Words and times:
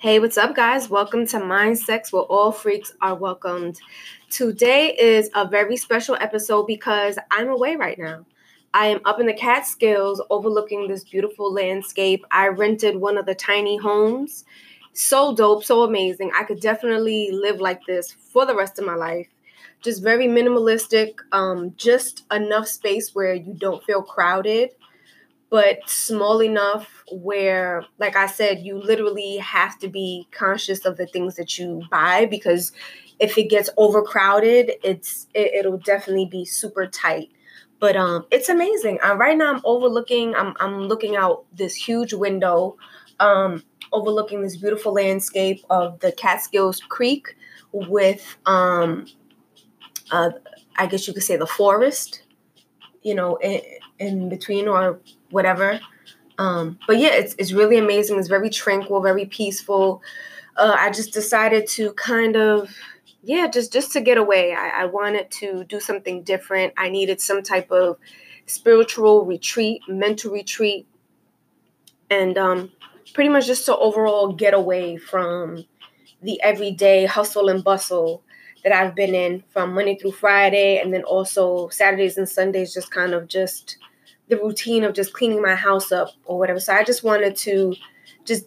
Hey, 0.00 0.20
what's 0.20 0.38
up, 0.38 0.54
guys? 0.54 0.88
Welcome 0.88 1.26
to 1.26 1.40
Mind 1.40 1.76
Sex, 1.76 2.12
where 2.12 2.22
all 2.22 2.52
freaks 2.52 2.92
are 3.00 3.16
welcomed. 3.16 3.80
Today 4.30 4.94
is 4.94 5.28
a 5.34 5.48
very 5.48 5.76
special 5.76 6.16
episode 6.20 6.68
because 6.68 7.18
I'm 7.32 7.48
away 7.48 7.74
right 7.74 7.98
now. 7.98 8.24
I 8.72 8.86
am 8.86 9.00
up 9.04 9.18
in 9.18 9.26
the 9.26 9.34
Catskills 9.34 10.22
overlooking 10.30 10.86
this 10.86 11.02
beautiful 11.02 11.52
landscape. 11.52 12.24
I 12.30 12.46
rented 12.46 12.94
one 12.94 13.18
of 13.18 13.26
the 13.26 13.34
tiny 13.34 13.76
homes. 13.76 14.44
So 14.92 15.34
dope, 15.34 15.64
so 15.64 15.82
amazing. 15.82 16.30
I 16.32 16.44
could 16.44 16.60
definitely 16.60 17.30
live 17.32 17.60
like 17.60 17.84
this 17.84 18.12
for 18.12 18.46
the 18.46 18.54
rest 18.54 18.78
of 18.78 18.86
my 18.86 18.94
life. 18.94 19.26
Just 19.82 20.00
very 20.00 20.28
minimalistic, 20.28 21.14
um, 21.32 21.74
just 21.76 22.22
enough 22.30 22.68
space 22.68 23.16
where 23.16 23.34
you 23.34 23.52
don't 23.52 23.82
feel 23.82 24.02
crowded 24.02 24.70
but 25.50 25.78
small 25.88 26.42
enough 26.42 27.04
where 27.12 27.84
like 27.98 28.16
i 28.16 28.26
said 28.26 28.60
you 28.60 28.78
literally 28.80 29.36
have 29.38 29.78
to 29.78 29.88
be 29.88 30.26
conscious 30.30 30.84
of 30.84 30.96
the 30.96 31.06
things 31.06 31.36
that 31.36 31.58
you 31.58 31.82
buy 31.90 32.26
because 32.26 32.72
if 33.18 33.36
it 33.38 33.48
gets 33.50 33.70
overcrowded 33.76 34.72
it's 34.82 35.26
it, 35.34 35.68
will 35.68 35.78
definitely 35.78 36.26
be 36.26 36.44
super 36.44 36.86
tight. 36.86 37.30
But 37.80 37.96
um 37.96 38.26
it's 38.30 38.48
amazing. 38.48 38.98
Uh, 39.04 39.14
right 39.14 39.36
now 39.36 39.54
i'm 39.54 39.60
overlooking 39.64 40.34
i'm, 40.34 40.54
I'm 40.60 40.82
looking 40.88 41.16
out 41.16 41.44
this 41.52 41.74
huge 41.74 42.12
window 42.12 42.76
um 43.20 43.62
overlooking 43.92 44.42
this 44.42 44.56
beautiful 44.56 44.92
landscape 44.92 45.64
of 45.70 45.98
the 46.00 46.12
catskills 46.12 46.80
creek 46.88 47.36
with 47.72 48.36
um 48.46 49.06
uh 50.10 50.30
i 50.76 50.86
guess 50.86 51.06
you 51.06 51.14
could 51.14 51.22
say 51.22 51.36
the 51.36 51.46
forest 51.46 52.22
you 53.02 53.14
know 53.14 53.38
in 53.98 54.28
between 54.28 54.68
or 54.68 55.00
whatever. 55.30 55.80
Um, 56.38 56.78
but 56.86 56.98
yeah, 56.98 57.14
it's 57.14 57.34
it's 57.38 57.52
really 57.52 57.78
amazing. 57.78 58.18
It's 58.18 58.28
very 58.28 58.50
tranquil, 58.50 59.00
very 59.02 59.26
peaceful. 59.26 60.02
Uh, 60.56 60.76
I 60.78 60.90
just 60.90 61.12
decided 61.12 61.66
to 61.68 61.92
kind 61.94 62.36
of 62.36 62.70
yeah, 63.22 63.48
just 63.48 63.72
just 63.72 63.92
to 63.92 64.00
get 64.00 64.18
away. 64.18 64.54
I, 64.54 64.82
I 64.82 64.84
wanted 64.86 65.30
to 65.32 65.64
do 65.64 65.80
something 65.80 66.22
different. 66.22 66.72
I 66.76 66.88
needed 66.88 67.20
some 67.20 67.42
type 67.42 67.70
of 67.70 67.98
spiritual 68.46 69.24
retreat, 69.24 69.82
mental 69.88 70.32
retreat, 70.32 70.86
and 72.10 72.38
um, 72.38 72.72
pretty 73.12 73.28
much 73.28 73.46
just 73.46 73.66
to 73.66 73.76
overall 73.76 74.32
get 74.32 74.54
away 74.54 74.96
from 74.96 75.64
the 76.22 76.40
everyday 76.42 77.06
hustle 77.06 77.48
and 77.48 77.62
bustle 77.62 78.22
that 78.64 78.72
I've 78.72 78.94
been 78.94 79.14
in 79.14 79.44
from 79.50 79.74
Monday 79.74 79.96
through 79.96 80.12
Friday, 80.12 80.80
and 80.80 80.92
then 80.92 81.02
also 81.02 81.68
Saturdays 81.68 82.18
and 82.18 82.28
Sundays, 82.28 82.74
just 82.74 82.90
kind 82.90 83.14
of 83.14 83.28
just 83.28 83.78
the 84.28 84.36
routine 84.36 84.84
of 84.84 84.94
just 84.94 85.12
cleaning 85.12 85.42
my 85.42 85.54
house 85.54 85.92
up 85.92 86.10
or 86.24 86.38
whatever. 86.38 86.60
So 86.60 86.72
I 86.72 86.84
just 86.84 87.02
wanted 87.02 87.36
to 87.36 87.74
just 88.24 88.46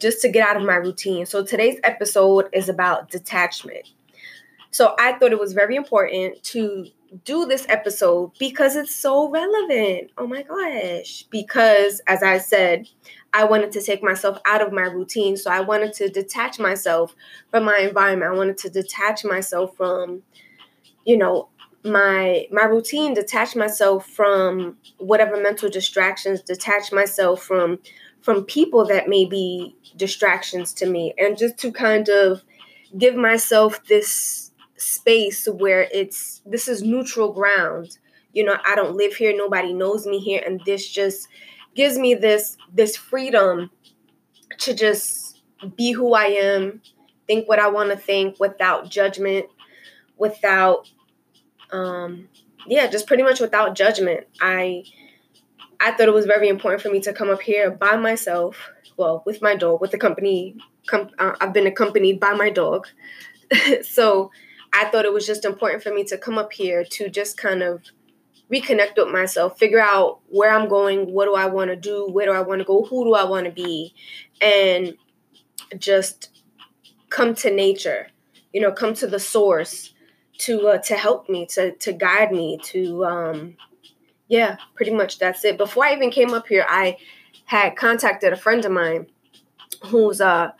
just 0.00 0.20
to 0.22 0.28
get 0.28 0.46
out 0.46 0.56
of 0.56 0.62
my 0.62 0.74
routine. 0.76 1.24
So 1.26 1.44
today's 1.44 1.78
episode 1.84 2.48
is 2.52 2.68
about 2.68 3.10
detachment. 3.10 3.88
So 4.70 4.94
I 4.98 5.12
thought 5.12 5.32
it 5.32 5.40
was 5.40 5.54
very 5.54 5.74
important 5.74 6.42
to 6.44 6.86
do 7.24 7.46
this 7.46 7.66
episode 7.68 8.32
because 8.38 8.76
it's 8.76 8.94
so 8.94 9.30
relevant. 9.30 10.10
Oh 10.18 10.26
my 10.26 10.42
gosh. 10.42 11.24
Because 11.30 12.00
as 12.06 12.22
I 12.22 12.38
said, 12.38 12.88
I 13.32 13.44
wanted 13.44 13.72
to 13.72 13.82
take 13.82 14.02
myself 14.02 14.38
out 14.44 14.60
of 14.60 14.72
my 14.72 14.82
routine. 14.82 15.36
So 15.36 15.50
I 15.50 15.60
wanted 15.60 15.92
to 15.94 16.08
detach 16.08 16.58
myself 16.58 17.14
from 17.50 17.64
my 17.64 17.78
environment. 17.78 18.32
I 18.32 18.36
wanted 18.36 18.58
to 18.58 18.70
detach 18.70 19.24
myself 19.24 19.76
from, 19.76 20.22
you 21.04 21.16
know, 21.16 21.48
my 21.86 22.46
my 22.50 22.64
routine 22.64 23.14
detach 23.14 23.56
myself 23.56 24.06
from 24.06 24.76
whatever 24.98 25.40
mental 25.40 25.70
distractions 25.70 26.42
detach 26.42 26.92
myself 26.92 27.42
from 27.42 27.78
from 28.20 28.44
people 28.44 28.84
that 28.86 29.08
may 29.08 29.24
be 29.24 29.76
distractions 29.96 30.72
to 30.74 30.86
me. 30.86 31.14
And 31.16 31.38
just 31.38 31.58
to 31.58 31.70
kind 31.70 32.08
of 32.08 32.42
give 32.98 33.14
myself 33.14 33.84
this 33.86 34.50
space 34.76 35.46
where 35.46 35.88
it's 35.92 36.42
this 36.44 36.68
is 36.68 36.82
neutral 36.82 37.32
ground. 37.32 37.98
You 38.32 38.44
know 38.44 38.56
i 38.66 38.74
don't 38.74 38.96
live 38.96 39.14
here 39.14 39.34
nobody 39.34 39.72
knows 39.72 40.06
me 40.06 40.18
here 40.18 40.42
and 40.44 40.60
this 40.66 40.86
just 40.88 41.28
gives 41.74 41.96
me 41.98 42.14
this 42.14 42.58
this 42.74 42.94
freedom 42.94 43.70
to 44.58 44.74
just 44.74 45.42
be 45.74 45.92
who 45.92 46.12
i 46.12 46.24
am 46.24 46.82
think 47.26 47.48
what 47.48 47.58
i 47.58 47.68
want 47.68 47.90
to 47.90 47.96
think 47.96 48.38
without 48.38 48.90
judgment 48.90 49.46
without 50.18 50.90
um, 51.72 52.28
yeah, 52.66 52.86
just 52.86 53.06
pretty 53.06 53.22
much 53.22 53.40
without 53.40 53.74
judgment. 53.74 54.26
I 54.40 54.84
I 55.78 55.92
thought 55.92 56.08
it 56.08 56.14
was 56.14 56.26
very 56.26 56.48
important 56.48 56.82
for 56.82 56.90
me 56.90 57.00
to 57.00 57.12
come 57.12 57.30
up 57.30 57.42
here 57.42 57.70
by 57.70 57.96
myself. 57.96 58.70
Well, 58.96 59.22
with 59.26 59.42
my 59.42 59.54
dog, 59.54 59.80
with 59.80 59.90
the 59.90 59.98
company. 59.98 60.56
Com- 60.86 61.10
uh, 61.18 61.32
I've 61.40 61.52
been 61.52 61.66
accompanied 61.66 62.20
by 62.20 62.34
my 62.34 62.48
dog, 62.48 62.86
so 63.82 64.30
I 64.72 64.84
thought 64.84 65.04
it 65.04 65.12
was 65.12 65.26
just 65.26 65.44
important 65.44 65.82
for 65.82 65.92
me 65.92 66.04
to 66.04 66.16
come 66.16 66.38
up 66.38 66.52
here 66.52 66.84
to 66.84 67.08
just 67.08 67.36
kind 67.36 67.62
of 67.62 67.82
reconnect 68.52 68.96
with 68.96 69.08
myself, 69.12 69.58
figure 69.58 69.80
out 69.80 70.20
where 70.28 70.52
I'm 70.52 70.68
going, 70.68 71.12
what 71.12 71.24
do 71.24 71.34
I 71.34 71.46
want 71.46 71.70
to 71.70 71.76
do, 71.76 72.06
where 72.08 72.26
do 72.26 72.32
I 72.32 72.42
want 72.42 72.60
to 72.60 72.64
go, 72.64 72.84
who 72.84 73.04
do 73.04 73.14
I 73.14 73.24
want 73.24 73.46
to 73.46 73.50
be, 73.50 73.94
and 74.40 74.94
just 75.76 76.30
come 77.10 77.34
to 77.36 77.50
nature. 77.50 78.08
You 78.52 78.60
know, 78.60 78.72
come 78.72 78.94
to 78.94 79.06
the 79.06 79.18
source 79.18 79.92
to 80.38 80.68
uh, 80.68 80.78
to 80.78 80.94
help 80.94 81.28
me 81.28 81.46
to 81.46 81.72
to 81.76 81.92
guide 81.92 82.32
me 82.32 82.58
to 82.62 83.04
um 83.04 83.56
yeah 84.28 84.56
pretty 84.74 84.92
much 84.92 85.18
that's 85.18 85.44
it. 85.44 85.56
Before 85.56 85.84
i 85.84 85.94
even 85.94 86.10
came 86.10 86.34
up 86.34 86.46
here 86.46 86.66
i 86.68 86.96
had 87.46 87.76
contacted 87.76 88.32
a 88.32 88.36
friend 88.36 88.64
of 88.64 88.72
mine 88.72 89.06
who's 89.84 90.20
uh 90.20 90.50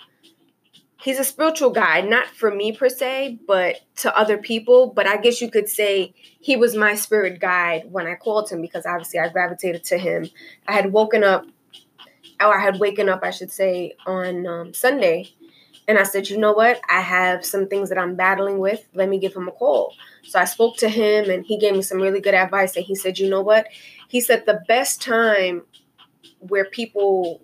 he's 1.03 1.19
a 1.19 1.25
spiritual 1.25 1.71
guide 1.71 2.09
not 2.09 2.27
for 2.27 2.51
me 2.51 2.73
per 2.73 2.89
se 2.89 3.39
but 3.47 3.77
to 3.97 4.17
other 4.17 4.39
people 4.39 4.89
but 4.89 5.07
i 5.07 5.17
guess 5.17 5.41
you 5.41 5.51
could 5.51 5.69
say 5.69 6.15
he 6.41 6.57
was 6.57 6.75
my 6.75 6.95
spirit 6.95 7.41
guide 7.41 7.83
when 7.91 8.07
i 8.07 8.15
called 8.15 8.51
him 8.51 8.61
because 8.61 8.87
obviously 8.87 9.19
i 9.19 9.29
gravitated 9.29 9.85
to 9.85 9.99
him. 9.99 10.29
I 10.67 10.73
had 10.73 10.93
woken 10.93 11.23
up 11.23 11.45
or 12.41 12.57
i 12.59 12.61
had 12.61 12.79
waken 12.79 13.09
up 13.09 13.21
i 13.23 13.31
should 13.31 13.51
say 13.51 13.95
on 14.07 14.47
um, 14.47 14.75
sunday 14.75 15.29
and 15.89 15.99
I 15.99 16.03
said, 16.03 16.29
you 16.29 16.37
know 16.37 16.53
what? 16.53 16.81
I 16.91 17.01
have 17.01 17.45
some 17.45 17.69
things 17.69 17.89
that 17.91 17.99
I'm 17.99 18.17
battling 18.17 18.59
with. 18.59 18.85
Let 18.95 19.09
me 19.09 19.19
give 19.19 19.35
him 19.35 19.47
a 19.47 19.53
call. 19.53 19.95
So 20.25 20.41
I 20.41 20.45
spoke 20.45 20.77
to 20.79 20.89
him 20.89 21.31
and 21.31 21.45
he 21.47 21.59
gave 21.59 21.75
me 21.75 21.83
some 21.83 22.01
really 22.01 22.21
good 22.21 22.35
advice. 22.35 22.75
And 22.75 22.85
he 22.85 22.97
said, 22.97 23.19
you 23.19 23.31
know 23.31 23.43
what? 23.43 23.69
He 24.09 24.21
said, 24.21 24.47
the 24.47 24.63
best 24.67 25.01
time 25.01 25.63
where 26.41 26.65
people 26.65 27.41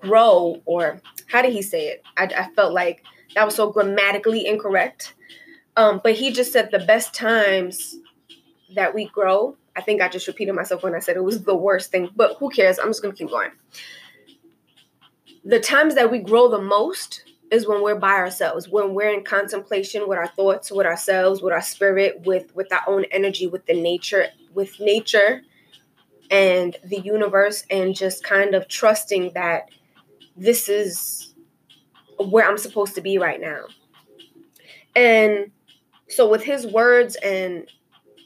grow, 0.00 0.62
or 0.64 1.00
how 1.28 1.42
did 1.42 1.52
he 1.52 1.62
say 1.62 1.88
it? 1.88 2.02
I, 2.16 2.24
I 2.24 2.48
felt 2.54 2.72
like 2.72 3.04
that 3.34 3.44
was 3.44 3.54
so 3.54 3.70
grammatically 3.70 4.46
incorrect. 4.46 5.14
Um, 5.76 6.00
but 6.02 6.14
he 6.14 6.32
just 6.32 6.52
said 6.52 6.70
the 6.70 6.78
best 6.80 7.14
times 7.14 7.96
that 8.74 8.94
we 8.94 9.06
grow. 9.06 9.56
I 9.76 9.80
think 9.80 10.02
I 10.02 10.08
just 10.08 10.26
repeated 10.26 10.54
myself 10.54 10.82
when 10.82 10.94
I 10.94 10.98
said 10.98 11.16
it 11.16 11.24
was 11.24 11.42
the 11.44 11.54
worst 11.54 11.90
thing, 11.90 12.10
but 12.14 12.36
who 12.38 12.50
cares? 12.50 12.78
I'm 12.78 12.88
just 12.88 13.02
going 13.02 13.14
to 13.14 13.18
keep 13.18 13.30
going. 13.30 13.50
The 15.44 15.60
times 15.60 15.94
that 15.94 16.10
we 16.10 16.18
grow 16.18 16.48
the 16.48 16.60
most 16.60 17.24
is 17.52 17.68
when 17.68 17.82
we're 17.82 17.94
by 17.94 18.14
ourselves, 18.14 18.66
when 18.66 18.94
we're 18.94 19.12
in 19.12 19.22
contemplation 19.22 20.08
with 20.08 20.16
our 20.16 20.26
thoughts, 20.26 20.72
with 20.72 20.86
ourselves, 20.86 21.42
with 21.42 21.52
our 21.52 21.60
spirit, 21.60 22.22
with 22.24 22.52
with 22.56 22.72
our 22.72 22.82
own 22.88 23.04
energy, 23.12 23.46
with 23.46 23.66
the 23.66 23.74
nature, 23.74 24.26
with 24.54 24.80
nature 24.80 25.42
and 26.30 26.76
the 26.82 26.98
universe 27.00 27.64
and 27.70 27.94
just 27.94 28.24
kind 28.24 28.54
of 28.54 28.66
trusting 28.68 29.32
that 29.34 29.68
this 30.34 30.70
is 30.70 31.34
where 32.18 32.48
I'm 32.48 32.56
supposed 32.56 32.94
to 32.94 33.02
be 33.02 33.18
right 33.18 33.40
now. 33.40 33.66
And 34.96 35.50
so 36.08 36.28
with 36.28 36.42
his 36.42 36.66
words 36.66 37.16
and 37.16 37.70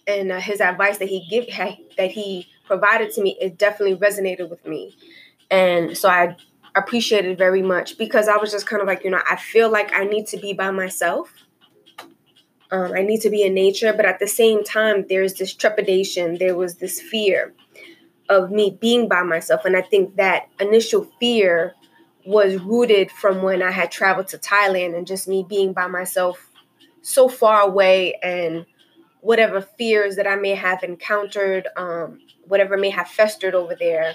and 0.07 0.31
uh, 0.31 0.39
his 0.39 0.61
advice 0.61 0.99
that 0.99 1.09
he 1.09 1.27
give 1.29 1.47
that 1.97 2.13
he 2.13 2.47
provided 2.65 3.13
to 3.15 3.23
me, 3.23 3.37
it 3.41 3.59
definitely 3.59 3.97
resonated 3.97 4.49
with 4.49 4.65
me. 4.65 4.97
And 5.51 5.99
so 5.99 6.09
I 6.09 6.37
appreciated 6.77 7.39
very 7.39 7.63
much 7.63 7.99
because 7.99 8.29
I 8.29 8.37
was 8.37 8.53
just 8.53 8.67
kind 8.67 8.83
of 8.83 8.87
like, 8.87 9.03
you 9.03 9.11
know, 9.11 9.23
I 9.29 9.37
feel 9.37 9.71
like 9.71 9.93
I 9.93 10.05
need 10.05 10.27
to 10.29 10.37
be 10.37 10.53
by 10.53 10.71
myself. 10.71 11.33
Um, 12.71 12.93
I 12.93 13.03
need 13.03 13.21
to 13.23 13.31
be 13.31 13.43
in 13.43 13.55
nature, 13.55 13.93
but 13.93 14.05
at 14.05 14.19
the 14.19 14.27
same 14.27 14.63
time, 14.63 15.07
there's 15.09 15.35
this 15.35 15.55
trepidation, 15.55 16.39
there 16.39 16.57
was 16.57 16.77
this 16.77 17.01
fear 17.01 17.55
of 18.29 18.51
me 18.51 18.77
being 18.81 19.09
by 19.09 19.23
myself. 19.23 19.65
And 19.65 19.77
I 19.77 19.83
think 19.83 20.17
that 20.17 20.49
initial 20.61 21.09
fear 21.19 21.75
was 22.27 22.61
rooted 22.61 23.11
from 23.11 23.43
when 23.43 23.63
I 23.63 23.71
had 23.71 23.93
traveled 23.93 24.29
to 24.29 24.39
Thailand 24.39 24.97
and 24.97 25.07
just 25.07 25.29
me 25.29 25.47
being 25.49 25.73
by 25.73 25.87
myself 25.87 26.51
so 27.03 27.29
far 27.29 27.61
away 27.61 28.19
and 28.23 28.67
whatever 29.21 29.61
fears 29.61 30.17
that 30.17 30.27
I 30.27 30.35
may 30.35 30.57
have 30.57 30.83
encountered, 30.83 31.69
um, 31.77 32.19
whatever 32.49 32.77
may 32.77 32.91
have 32.91 33.09
festered 33.09 33.55
over 33.55 33.77
there 33.79 34.15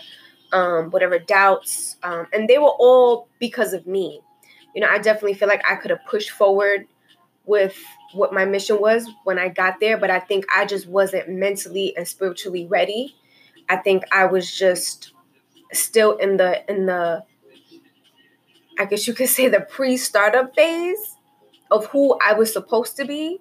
um, 0.51 0.89
whatever 0.91 1.19
doubts, 1.19 1.97
um, 2.03 2.27
and 2.33 2.47
they 2.47 2.57
were 2.57 2.73
all 2.79 3.27
because 3.39 3.73
of 3.73 3.87
me. 3.87 4.21
You 4.75 4.81
know, 4.81 4.87
I 4.89 4.99
definitely 4.99 5.33
feel 5.33 5.47
like 5.47 5.63
I 5.69 5.75
could 5.75 5.91
have 5.91 6.05
pushed 6.09 6.31
forward 6.31 6.87
with 7.45 7.75
what 8.13 8.33
my 8.33 8.45
mission 8.45 8.79
was 8.79 9.07
when 9.23 9.39
I 9.39 9.49
got 9.49 9.79
there, 9.79 9.97
but 9.97 10.09
I 10.09 10.19
think 10.19 10.45
I 10.55 10.65
just 10.65 10.87
wasn't 10.87 11.29
mentally 11.29 11.95
and 11.97 12.07
spiritually 12.07 12.67
ready. 12.67 13.15
I 13.69 13.77
think 13.77 14.03
I 14.11 14.25
was 14.25 14.51
just 14.51 15.13
still 15.73 16.17
in 16.17 16.37
the 16.37 16.69
in 16.69 16.85
the 16.85 17.23
I 18.79 18.85
guess 18.85 19.07
you 19.07 19.13
could 19.13 19.29
say 19.29 19.47
the 19.47 19.61
pre-startup 19.61 20.55
phase 20.55 21.17
of 21.69 21.85
who 21.87 22.17
I 22.25 22.33
was 22.33 22.51
supposed 22.51 22.97
to 22.97 23.05
be. 23.05 23.39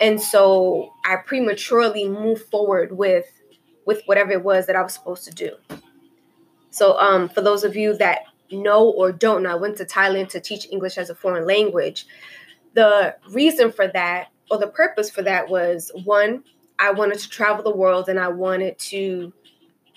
And 0.00 0.20
so 0.20 0.92
I 1.04 1.16
prematurely 1.16 2.08
moved 2.08 2.42
forward 2.50 2.96
with 2.96 3.26
with 3.86 4.02
whatever 4.06 4.32
it 4.32 4.44
was 4.44 4.66
that 4.66 4.76
I 4.76 4.82
was 4.82 4.94
supposed 4.94 5.24
to 5.24 5.30
do. 5.30 5.81
So 6.72 6.98
um 6.98 7.28
for 7.28 7.40
those 7.40 7.62
of 7.62 7.76
you 7.76 7.96
that 7.98 8.22
know 8.50 8.90
or 8.90 9.12
don't 9.12 9.44
know, 9.44 9.52
I 9.52 9.54
went 9.54 9.76
to 9.76 9.84
Thailand 9.84 10.28
to 10.30 10.40
teach 10.40 10.66
English 10.70 10.98
as 10.98 11.08
a 11.10 11.14
foreign 11.14 11.46
language. 11.46 12.06
The 12.74 13.16
reason 13.30 13.70
for 13.70 13.86
that 13.88 14.28
or 14.50 14.58
the 14.58 14.66
purpose 14.66 15.08
for 15.08 15.22
that 15.22 15.48
was 15.48 15.92
one, 16.04 16.42
I 16.78 16.90
wanted 16.90 17.18
to 17.20 17.28
travel 17.28 17.62
the 17.62 17.76
world 17.76 18.08
and 18.08 18.18
I 18.18 18.28
wanted 18.28 18.78
to 18.90 19.32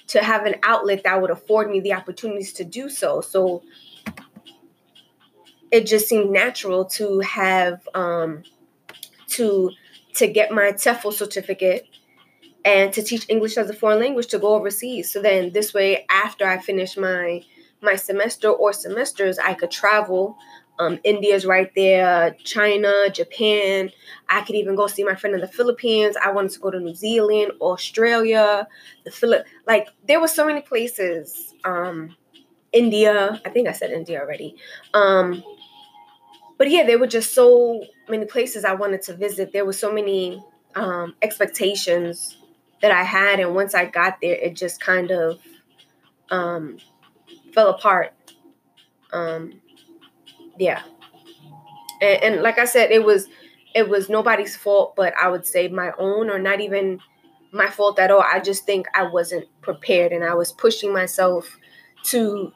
to 0.07 0.23
have 0.23 0.45
an 0.45 0.55
outlet 0.63 1.03
that 1.03 1.19
would 1.19 1.31
afford 1.31 1.71
me 1.71 1.79
the 1.79 1.93
opportunities 1.93 2.53
to 2.53 2.63
do 2.63 2.89
so. 2.89 3.21
So 3.21 3.63
it 5.71 5.85
just 5.87 6.07
seemed 6.07 6.29
natural 6.31 6.85
to 6.85 7.19
have 7.21 7.87
um, 7.95 8.43
to 9.29 9.71
to 10.15 10.27
get 10.27 10.51
my 10.51 10.71
TEFL 10.71 11.11
certificate 11.11 11.87
and 12.65 12.91
to 12.93 13.03
teach 13.03 13.27
English 13.29 13.57
as 13.57 13.69
a 13.69 13.73
foreign 13.73 13.99
language 13.99 14.27
to 14.27 14.39
go 14.39 14.55
overseas. 14.55 15.11
So 15.11 15.21
then 15.21 15.51
this 15.53 15.73
way, 15.73 16.05
after 16.09 16.45
I 16.45 16.57
finish 16.57 16.97
my 16.97 17.43
my 17.81 17.95
semester 17.95 18.49
or 18.49 18.73
semesters, 18.73 19.37
I 19.37 19.53
could 19.53 19.71
travel. 19.71 20.37
Um, 20.77 20.99
India's 21.05 21.45
right 21.45 21.71
there, 21.73 22.35
China, 22.43 23.09
Japan. 23.09 23.91
I 24.27 24.41
could 24.41 24.55
even 24.55 24.75
go 24.75 24.87
see 24.87 25.05
my 25.05 25.15
friend 25.15 25.35
in 25.35 25.41
the 25.41 25.47
Philippines. 25.47 26.17
I 26.21 26.31
wanted 26.31 26.51
to 26.51 26.59
go 26.59 26.71
to 26.71 26.79
New 26.79 26.95
Zealand, 26.95 27.51
Australia, 27.61 28.67
the 29.05 29.11
Philip. 29.11 29.45
Like 29.67 29.87
there 30.05 30.19
were 30.19 30.27
so 30.27 30.45
many 30.45 30.61
places. 30.61 31.53
Um, 31.63 32.15
India. 32.73 33.41
I 33.45 33.49
think 33.49 33.69
I 33.69 33.71
said 33.71 33.91
India 33.91 34.19
already. 34.19 34.57
Um, 34.93 35.43
but 36.57 36.69
yeah, 36.69 36.85
there 36.85 36.99
were 36.99 37.07
just 37.07 37.33
so 37.33 37.85
many 38.09 38.25
places 38.25 38.65
I 38.65 38.73
wanted 38.73 39.01
to 39.03 39.15
visit. 39.15 39.53
There 39.53 39.65
were 39.65 39.73
so 39.73 39.93
many 39.93 40.43
um, 40.75 41.15
expectations 41.21 42.37
that 42.81 42.91
I 42.91 43.03
had, 43.03 43.39
and 43.39 43.55
once 43.55 43.73
I 43.73 43.85
got 43.85 44.21
there, 44.21 44.35
it 44.35 44.55
just 44.55 44.79
kind 44.79 45.11
of 45.11 45.39
um, 46.29 46.77
fell 47.53 47.69
apart. 47.69 48.13
Um, 49.13 49.61
yeah, 50.59 50.81
and, 52.01 52.23
and 52.23 52.41
like 52.41 52.59
I 52.59 52.65
said, 52.65 52.91
it 52.91 53.03
was 53.03 53.27
it 53.73 53.89
was 53.89 54.09
nobody's 54.09 54.55
fault, 54.55 54.95
but 54.95 55.13
I 55.21 55.29
would 55.29 55.45
say 55.45 55.67
my 55.67 55.91
own, 55.97 56.29
or 56.29 56.39
not 56.39 56.61
even 56.61 56.99
my 57.51 57.69
fault 57.69 57.99
at 57.99 58.11
all. 58.11 58.21
I 58.23 58.39
just 58.39 58.65
think 58.65 58.87
I 58.95 59.03
wasn't 59.03 59.45
prepared, 59.61 60.11
and 60.11 60.23
I 60.23 60.33
was 60.33 60.51
pushing 60.51 60.93
myself 60.93 61.57
to 62.05 62.51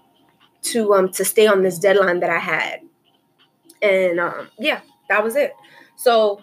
to 0.62 0.94
um 0.94 1.10
to 1.10 1.24
stay 1.24 1.48
on 1.48 1.64
this 1.64 1.80
deadline 1.80 2.20
that 2.20 2.30
I 2.30 2.40
had 2.40 2.82
and 3.82 4.20
um, 4.20 4.50
yeah, 4.58 4.82
that 5.10 5.24
was 5.24 5.36
it. 5.36 5.54
So 5.96 6.42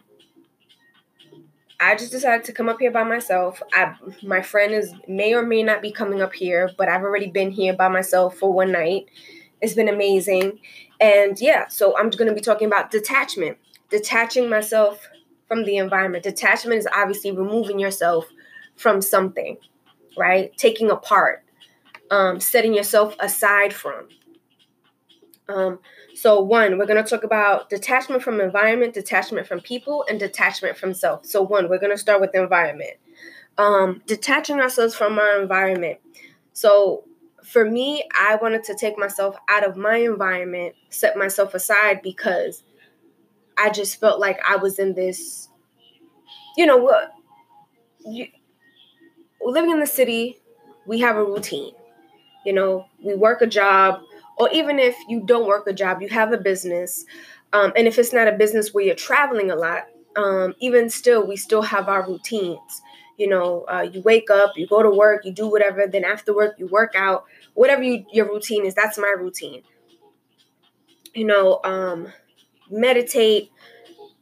I 1.78 1.94
just 1.94 2.12
decided 2.12 2.44
to 2.46 2.52
come 2.52 2.69
up 2.69 2.81
here 2.81 2.90
by 2.90 3.05
myself. 3.05 3.62
I 3.73 3.94
my 4.23 4.40
friend 4.40 4.73
is 4.73 4.94
may 5.06 5.34
or 5.34 5.43
may 5.43 5.62
not 5.62 5.82
be 5.82 5.93
coming 5.93 6.23
up 6.23 6.32
here, 6.32 6.70
but 6.78 6.88
I've 6.88 7.02
already 7.02 7.28
been 7.31 7.50
here 7.50 7.75
by 7.75 7.88
myself 7.88 8.37
for 8.38 8.52
one 8.52 8.73
night. 8.73 9.06
It's 9.61 9.75
been 9.75 9.88
amazing. 9.88 10.58
And 11.00 11.38
yeah, 11.40 11.69
so 11.69 11.96
I'm 11.96 12.11
going 12.11 12.28
to 12.28 12.34
be 12.34 12.40
talking 12.40 12.67
about 12.67 12.90
detachment. 12.90 13.58
Detaching 13.90 14.49
myself 14.49 15.08
from 15.49 15.64
the 15.64 15.76
environment. 15.76 16.25
Detachment 16.25 16.78
is 16.78 16.88
obviously 16.94 17.31
removing 17.31 17.79
yourself 17.79 18.26
from 18.76 19.00
something, 19.00 19.56
right? 20.17 20.56
Taking 20.56 20.90
apart, 20.90 21.44
um, 22.11 22.40
setting 22.40 22.75
yourself 22.75 23.14
aside 23.20 23.72
from. 23.72 24.08
Um, 25.48 25.78
so, 26.14 26.40
one, 26.40 26.78
we're 26.78 26.87
going 26.87 27.02
to 27.02 27.08
talk 27.08 27.22
about 27.22 27.70
detachment 27.70 28.22
from 28.22 28.40
environment, 28.40 28.94
detachment 28.94 29.46
from 29.46 29.60
people, 29.60 30.04
and 30.08 30.19
detachment 30.19 30.76
from 30.76 30.93
self. 30.93 31.25
So, 31.25 31.43
one, 31.43 31.69
we're 31.69 31.78
going 31.78 31.93
to 31.93 31.98
start 31.98 32.20
with 32.20 32.34
environment. 32.34 32.94
Um, 33.58 34.02
detaching 34.06 34.60
ourselves 34.60 34.94
from 34.94 35.19
our 35.19 35.40
environment. 35.40 35.98
So, 36.52 37.04
for 37.44 37.64
me, 37.64 38.02
I 38.19 38.37
wanted 38.37 38.64
to 38.64 38.75
take 38.75 38.98
myself 38.98 39.37
out 39.48 39.64
of 39.64 39.76
my 39.76 39.98
environment, 39.98 40.75
set 40.90 41.16
myself 41.16 41.54
aside 41.54 42.02
because 42.02 42.64
I 43.56 43.70
just 43.70 44.00
felt 44.00 44.19
like 44.19 44.40
I 44.46 44.56
was 44.56 44.78
in 44.81 44.94
this, 44.94 45.48
you 46.56 46.66
know, 46.66 46.76
what 46.76 47.12
you, 48.04 48.26
living 49.40 49.70
in 49.70 49.81
the 49.81 49.87
city, 49.87 50.38
we 50.87 51.00
have 51.00 51.16
a 51.16 51.25
routine. 51.25 51.72
You 52.44 52.52
know, 52.52 52.87
we 53.02 53.14
work 53.14 53.43
a 53.43 53.46
job, 53.46 54.00
or 54.36 54.50
even 54.52 54.78
if 54.78 54.96
you 55.08 55.20
don't 55.24 55.46
work 55.46 55.66
a 55.66 55.72
job, 55.72 56.02
you 56.02 56.08
have 56.08 56.32
a 56.32 56.38
business, 56.38 57.04
um, 57.52 57.72
and 57.76 57.86
if 57.86 57.98
it's 57.98 58.12
not 58.12 58.28
a 58.28 58.32
business 58.32 58.74
where 58.74 58.84
you're 58.84 58.94
traveling 58.94 59.50
a 59.50 59.56
lot, 59.56 59.84
um, 60.16 60.54
even 60.60 60.90
still, 60.90 61.26
we 61.26 61.36
still 61.36 61.62
have 61.62 61.88
our 61.88 62.06
routines. 62.06 62.82
You 63.16 63.28
know, 63.28 63.64
uh, 63.70 63.88
you 63.90 64.02
wake 64.02 64.30
up, 64.30 64.52
you 64.56 64.66
go 64.66 64.82
to 64.82 64.90
work, 64.90 65.24
you 65.24 65.32
do 65.32 65.48
whatever, 65.48 65.86
then 65.86 66.04
after 66.04 66.34
work, 66.34 66.56
you 66.58 66.66
work 66.66 66.94
out, 66.94 67.24
whatever 67.54 67.82
you, 67.82 68.04
your 68.12 68.26
routine 68.26 68.66
is. 68.66 68.74
That's 68.74 68.98
my 68.98 69.14
routine. 69.18 69.62
You 71.14 71.24
know, 71.26 71.60
um, 71.64 72.12
meditate, 72.70 73.50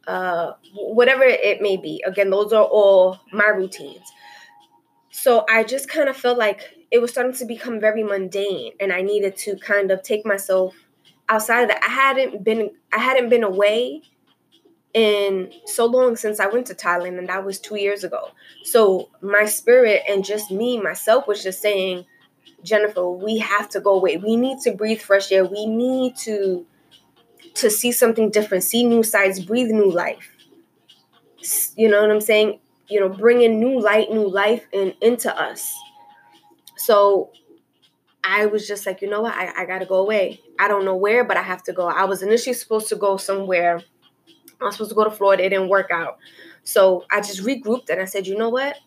uh, 0.07 0.53
whatever 0.75 1.23
it 1.23 1.61
may 1.61 1.77
be. 1.77 2.03
Again, 2.05 2.29
those 2.29 2.53
are 2.53 2.63
all 2.63 3.19
my 3.33 3.47
routines. 3.47 4.03
So 5.11 5.45
I 5.49 5.63
just 5.63 5.89
kind 5.89 6.09
of 6.09 6.15
felt 6.15 6.37
like 6.37 6.61
it 6.95 7.01
was 7.01 7.11
starting 7.11 7.33
to 7.33 7.43
become 7.43 7.77
very 7.81 8.03
mundane 8.03 8.71
and 8.79 8.93
I 8.93 9.01
needed 9.01 9.35
to 9.39 9.57
kind 9.57 9.91
of 9.91 10.01
take 10.01 10.25
myself 10.25 10.73
outside 11.27 11.63
of 11.63 11.67
that. 11.67 11.83
I 11.83 11.89
hadn't 11.89 12.41
been 12.41 12.71
I 12.93 12.99
hadn't 12.99 13.27
been 13.27 13.43
away 13.43 14.01
in 14.93 15.51
so 15.65 15.85
long 15.85 16.15
since 16.15 16.39
I 16.39 16.47
went 16.47 16.67
to 16.67 16.73
Thailand 16.73 17.17
and 17.17 17.27
that 17.27 17.43
was 17.43 17.59
2 17.59 17.75
years 17.75 18.05
ago. 18.05 18.29
So 18.63 19.09
my 19.19 19.43
spirit 19.43 20.03
and 20.07 20.23
just 20.23 20.51
me 20.51 20.79
myself 20.79 21.27
was 21.27 21.43
just 21.43 21.61
saying 21.61 22.05
Jennifer, 22.63 23.09
we 23.09 23.39
have 23.39 23.67
to 23.71 23.81
go 23.81 23.95
away. 23.95 24.15
We 24.15 24.37
need 24.37 24.59
to 24.61 24.71
breathe 24.71 25.01
fresh 25.01 25.33
air. 25.33 25.43
We 25.43 25.65
need 25.65 26.15
to 26.19 26.65
to 27.55 27.69
see 27.69 27.91
something 27.91 28.29
different, 28.29 28.63
see 28.63 28.85
new 28.85 29.03
sides, 29.03 29.43
breathe 29.43 29.69
new 29.69 29.91
life. 29.91 30.31
You 31.75 31.89
know 31.89 31.99
what 32.01 32.09
I'm 32.09 32.21
saying? 32.21 32.59
You 32.87 33.01
know, 33.01 33.09
bringing 33.09 33.59
new 33.59 33.81
light, 33.81 34.11
new 34.11 34.29
life 34.29 34.65
in, 34.71 34.93
into 35.01 35.37
us. 35.37 35.75
So 36.85 37.31
I 38.23 38.45
was 38.45 38.67
just 38.67 38.85
like, 38.85 39.01
you 39.01 39.09
know 39.09 39.21
what? 39.21 39.33
I, 39.33 39.63
I 39.63 39.65
got 39.65 39.79
to 39.79 39.87
go 39.87 39.95
away. 39.95 40.39
I 40.59 40.67
don't 40.67 40.85
know 40.85 40.95
where, 40.95 41.23
but 41.23 41.35
I 41.35 41.41
have 41.41 41.63
to 41.63 41.73
go. 41.73 41.87
I 41.87 42.05
was 42.05 42.21
initially 42.21 42.53
supposed 42.53 42.89
to 42.89 42.95
go 42.95 43.17
somewhere. 43.17 43.81
I 44.61 44.65
was 44.65 44.75
supposed 44.75 44.91
to 44.91 44.95
go 44.95 45.03
to 45.03 45.09
Florida. 45.09 45.43
It 45.43 45.49
didn't 45.49 45.69
work 45.69 45.89
out. 45.89 46.19
So 46.63 47.05
I 47.09 47.21
just 47.21 47.41
regrouped 47.43 47.89
and 47.89 47.99
I 47.99 48.05
said, 48.05 48.27
you 48.27 48.37
know 48.37 48.49
what? 48.49 48.77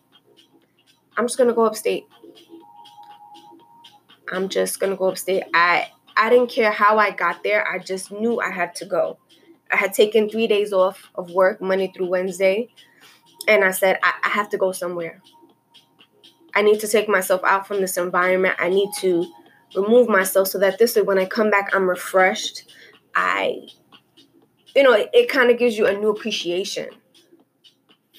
I'm 1.17 1.25
just 1.25 1.37
going 1.37 1.49
to 1.49 1.53
go 1.53 1.65
upstate. 1.65 2.05
I'm 4.31 4.47
just 4.47 4.79
going 4.79 4.91
to 4.91 4.97
go 4.97 5.09
upstate. 5.09 5.43
I 5.53 5.89
I 6.15 6.29
didn't 6.29 6.49
care 6.49 6.71
how 6.71 6.97
I 6.97 7.11
got 7.11 7.43
there. 7.43 7.67
I 7.67 7.79
just 7.79 8.11
knew 8.11 8.39
I 8.39 8.51
had 8.51 8.75
to 8.75 8.85
go. 8.85 9.17
I 9.71 9.75
had 9.75 9.93
taken 9.93 10.29
three 10.29 10.47
days 10.47 10.71
off 10.71 11.09
of 11.15 11.31
work, 11.31 11.61
Monday 11.61 11.91
through 11.93 12.07
Wednesday. 12.07 12.69
And 13.47 13.63
I 13.63 13.71
said, 13.71 13.99
I, 14.03 14.13
I 14.23 14.29
have 14.29 14.49
to 14.49 14.57
go 14.57 14.71
somewhere. 14.71 15.21
I 16.59 16.61
need 16.61 16.81
to 16.81 16.89
take 16.89 17.07
myself 17.07 17.39
out 17.45 17.65
from 17.65 17.79
this 17.79 17.95
environment. 17.95 18.53
I 18.59 18.67
need 18.67 18.89
to 18.99 19.25
remove 19.77 20.09
myself 20.09 20.49
so 20.49 20.59
that 20.59 20.77
this 20.77 20.93
way, 20.93 21.01
when 21.01 21.17
I 21.17 21.23
come 21.23 21.49
back, 21.49 21.69
I'm 21.73 21.87
refreshed. 21.89 22.69
I, 23.15 23.69
you 24.75 24.83
know, 24.83 24.91
it, 24.91 25.09
it 25.13 25.29
kind 25.29 25.51
of 25.51 25.57
gives 25.57 25.77
you 25.77 25.87
a 25.87 25.93
new 25.93 26.09
appreciation 26.09 26.89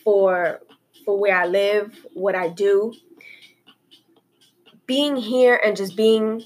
for 0.02 0.60
for 1.04 1.20
where 1.20 1.36
I 1.36 1.44
live, 1.44 2.06
what 2.14 2.34
I 2.34 2.48
do. 2.48 2.94
Being 4.86 5.16
here 5.16 5.60
and 5.62 5.76
just 5.76 5.94
being 5.94 6.42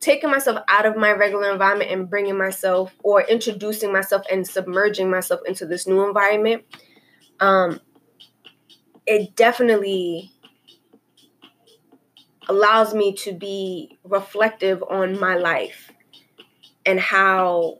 taking 0.00 0.30
myself 0.30 0.62
out 0.66 0.86
of 0.86 0.96
my 0.96 1.12
regular 1.12 1.52
environment 1.52 1.90
and 1.90 2.08
bringing 2.08 2.38
myself 2.38 2.94
or 3.02 3.20
introducing 3.20 3.92
myself 3.92 4.22
and 4.32 4.48
submerging 4.48 5.10
myself 5.10 5.42
into 5.46 5.66
this 5.66 5.86
new 5.86 6.06
environment 6.06 6.64
um 7.40 7.80
it 9.06 9.34
definitely 9.34 10.30
allows 12.48 12.94
me 12.94 13.12
to 13.12 13.32
be 13.32 13.98
reflective 14.04 14.82
on 14.82 15.18
my 15.20 15.36
life 15.36 15.92
and 16.86 16.98
how 16.98 17.78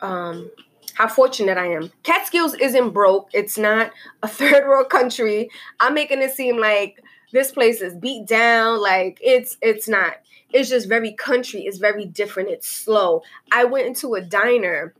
um, 0.00 0.50
how 0.94 1.08
fortunate 1.08 1.56
I 1.56 1.72
am. 1.72 1.92
Catskills 2.02 2.54
isn't 2.54 2.90
broke. 2.90 3.30
It's 3.32 3.56
not 3.56 3.92
a 4.22 4.28
third 4.38 4.66
world 4.66 4.90
country. 4.90 5.50
I'm 5.78 5.94
making 5.94 6.20
it 6.20 6.32
seem 6.32 6.58
like 6.58 7.02
this 7.32 7.52
place 7.52 7.80
is 7.80 7.94
beat 7.94 8.26
down. 8.26 8.80
Like 8.82 9.18
it's 9.22 9.56
it's 9.62 9.88
not. 9.88 10.14
It's 10.52 10.68
just 10.68 10.88
very 10.88 11.12
country. 11.12 11.62
It's 11.62 11.78
very 11.78 12.04
different. 12.04 12.50
It's 12.50 12.68
slow. 12.68 13.22
I 13.52 13.64
went 13.64 13.86
into 13.86 14.14
a 14.14 14.20
diner 14.20 14.94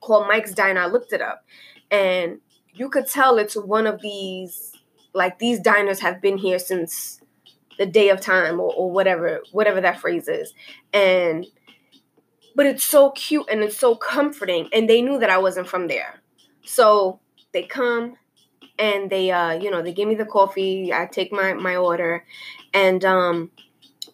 called 0.00 0.26
Mike's 0.26 0.52
Diner. 0.52 0.80
I 0.80 0.86
looked 0.86 1.12
it 1.12 1.22
up, 1.22 1.44
and 1.90 2.40
you 2.74 2.88
could 2.88 3.06
tell 3.06 3.38
it's 3.38 3.56
one 3.56 3.86
of 3.86 4.02
these 4.02 4.72
like 5.14 5.38
these 5.38 5.60
diners 5.60 6.00
have 6.00 6.20
been 6.20 6.38
here 6.38 6.58
since 6.58 7.21
the 7.78 7.86
day 7.86 8.10
of 8.10 8.20
time 8.20 8.60
or, 8.60 8.72
or 8.72 8.90
whatever 8.90 9.42
whatever 9.52 9.80
that 9.80 10.00
phrase 10.00 10.28
is. 10.28 10.54
And 10.92 11.46
but 12.54 12.66
it's 12.66 12.84
so 12.84 13.10
cute 13.10 13.46
and 13.50 13.62
it's 13.62 13.78
so 13.78 13.94
comforting. 13.94 14.68
And 14.72 14.88
they 14.88 15.00
knew 15.00 15.18
that 15.18 15.30
I 15.30 15.38
wasn't 15.38 15.68
from 15.68 15.88
there. 15.88 16.20
So 16.64 17.20
they 17.52 17.62
come 17.62 18.16
and 18.78 19.10
they 19.10 19.30
uh 19.30 19.52
you 19.52 19.70
know 19.70 19.82
they 19.82 19.92
give 19.92 20.08
me 20.08 20.14
the 20.14 20.24
coffee 20.24 20.92
i 20.92 21.06
take 21.06 21.30
my 21.30 21.52
my 21.52 21.76
order 21.76 22.24
and 22.72 23.04
um 23.04 23.50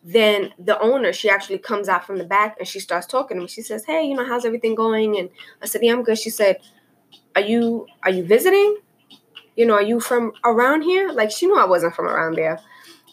then 0.02 0.52
the 0.58 0.78
owner 0.80 1.12
she 1.12 1.30
actually 1.30 1.58
comes 1.58 1.88
out 1.88 2.04
from 2.04 2.18
the 2.18 2.24
back 2.24 2.56
and 2.58 2.66
she 2.66 2.80
starts 2.80 3.06
talking 3.06 3.36
to 3.36 3.42
me. 3.42 3.48
She 3.48 3.62
says 3.62 3.84
hey 3.84 4.04
you 4.04 4.14
know 4.14 4.24
how's 4.24 4.44
everything 4.44 4.74
going? 4.74 5.18
And 5.18 5.30
i 5.62 5.66
said 5.66 5.82
yeah 5.82 5.92
i'm 5.92 6.02
good. 6.02 6.18
She 6.18 6.30
said 6.30 6.58
are 7.34 7.42
you 7.42 7.86
are 8.02 8.10
you 8.10 8.24
visiting? 8.24 8.78
You 9.56 9.66
know 9.66 9.74
are 9.74 9.82
you 9.82 10.00
from 10.00 10.32
around 10.44 10.82
here? 10.82 11.10
Like 11.12 11.30
she 11.30 11.46
knew 11.46 11.58
i 11.58 11.64
wasn't 11.64 11.94
from 11.94 12.06
around 12.06 12.36
there 12.36 12.60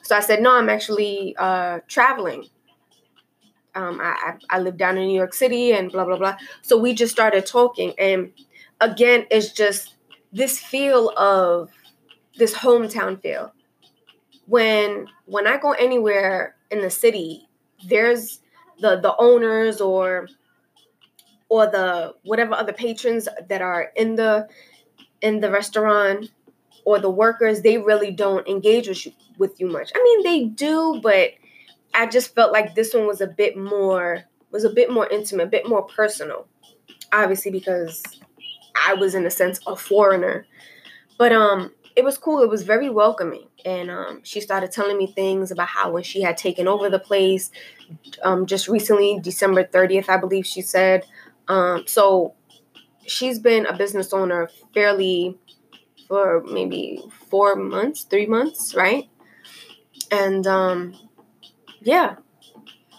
so 0.05 0.15
i 0.15 0.21
said 0.21 0.41
no 0.41 0.55
i'm 0.55 0.69
actually 0.69 1.35
uh 1.37 1.79
traveling 1.87 2.45
um, 3.75 3.99
I, 4.01 4.35
I 4.49 4.59
live 4.59 4.77
down 4.77 4.97
in 4.97 5.07
New 5.07 5.15
York 5.15 5.33
City 5.33 5.73
and 5.73 5.91
blah 5.91 6.05
blah 6.05 6.17
blah. 6.17 6.37
So 6.61 6.77
we 6.77 6.93
just 6.93 7.11
started 7.11 7.45
talking, 7.45 7.93
and 7.99 8.31
again, 8.79 9.25
it's 9.29 9.51
just 9.51 9.95
this 10.31 10.59
feel 10.59 11.09
of 11.17 11.69
this 12.37 12.53
hometown 12.53 13.21
feel. 13.21 13.53
When 14.47 15.07
when 15.25 15.45
I 15.45 15.57
go 15.57 15.73
anywhere 15.73 16.55
in 16.71 16.81
the 16.81 16.89
city, 16.89 17.47
there's 17.87 18.41
the 18.79 18.99
the 18.99 19.15
owners 19.19 19.81
or 19.81 20.29
or 21.49 21.67
the 21.67 22.15
whatever 22.23 22.53
other 22.53 22.73
patrons 22.73 23.27
that 23.49 23.61
are 23.61 23.91
in 23.95 24.15
the 24.15 24.47
in 25.21 25.41
the 25.41 25.51
restaurant 25.51 26.31
or 26.85 26.99
the 26.99 27.09
workers, 27.09 27.61
they 27.61 27.77
really 27.77 28.11
don't 28.11 28.47
engage 28.47 28.87
with 28.87 29.05
you, 29.05 29.11
with 29.37 29.59
you 29.59 29.67
much. 29.67 29.91
I 29.95 30.03
mean, 30.03 30.23
they 30.23 30.45
do, 30.49 30.99
but 31.01 31.31
I 31.93 32.07
just 32.07 32.35
felt 32.35 32.51
like 32.51 32.75
this 32.75 32.93
one 32.93 33.07
was 33.07 33.21
a 33.21 33.27
bit 33.27 33.57
more 33.57 34.23
was 34.51 34.63
a 34.63 34.69
bit 34.69 34.89
more 34.89 35.07
intimate, 35.07 35.43
a 35.43 35.49
bit 35.49 35.67
more 35.67 35.83
personal. 35.83 36.47
Obviously 37.11 37.51
because 37.51 38.03
I 38.85 38.93
was 38.93 39.15
in 39.15 39.25
a 39.25 39.31
sense 39.31 39.59
a 39.67 39.75
foreigner. 39.75 40.45
But 41.17 41.31
um 41.31 41.71
it 41.95 42.03
was 42.03 42.17
cool. 42.17 42.43
It 42.43 42.49
was 42.49 42.63
very 42.63 42.89
welcoming. 42.89 43.47
And 43.63 43.89
um, 43.89 44.19
she 44.23 44.41
started 44.41 44.71
telling 44.71 44.97
me 44.97 45.07
things 45.07 45.49
about 45.49 45.69
how 45.69 45.91
when 45.91 46.03
she 46.03 46.21
had 46.21 46.37
taken 46.37 46.67
over 46.67 46.89
the 46.89 46.99
place 46.99 47.51
um, 48.23 48.45
just 48.45 48.67
recently, 48.67 49.19
December 49.21 49.63
30th, 49.63 50.09
I 50.09 50.17
believe 50.17 50.45
she 50.45 50.61
said. 50.61 51.05
Um, 51.47 51.83
so 51.87 52.33
she's 53.07 53.39
been 53.39 53.65
a 53.65 53.75
business 53.75 54.13
owner 54.13 54.49
fairly 54.73 55.37
for 56.07 56.43
maybe 56.43 57.01
four 57.29 57.55
months, 57.55 58.03
three 58.03 58.25
months, 58.25 58.75
right? 58.75 59.09
And 60.11 60.45
um, 60.47 60.95
yeah. 61.81 62.15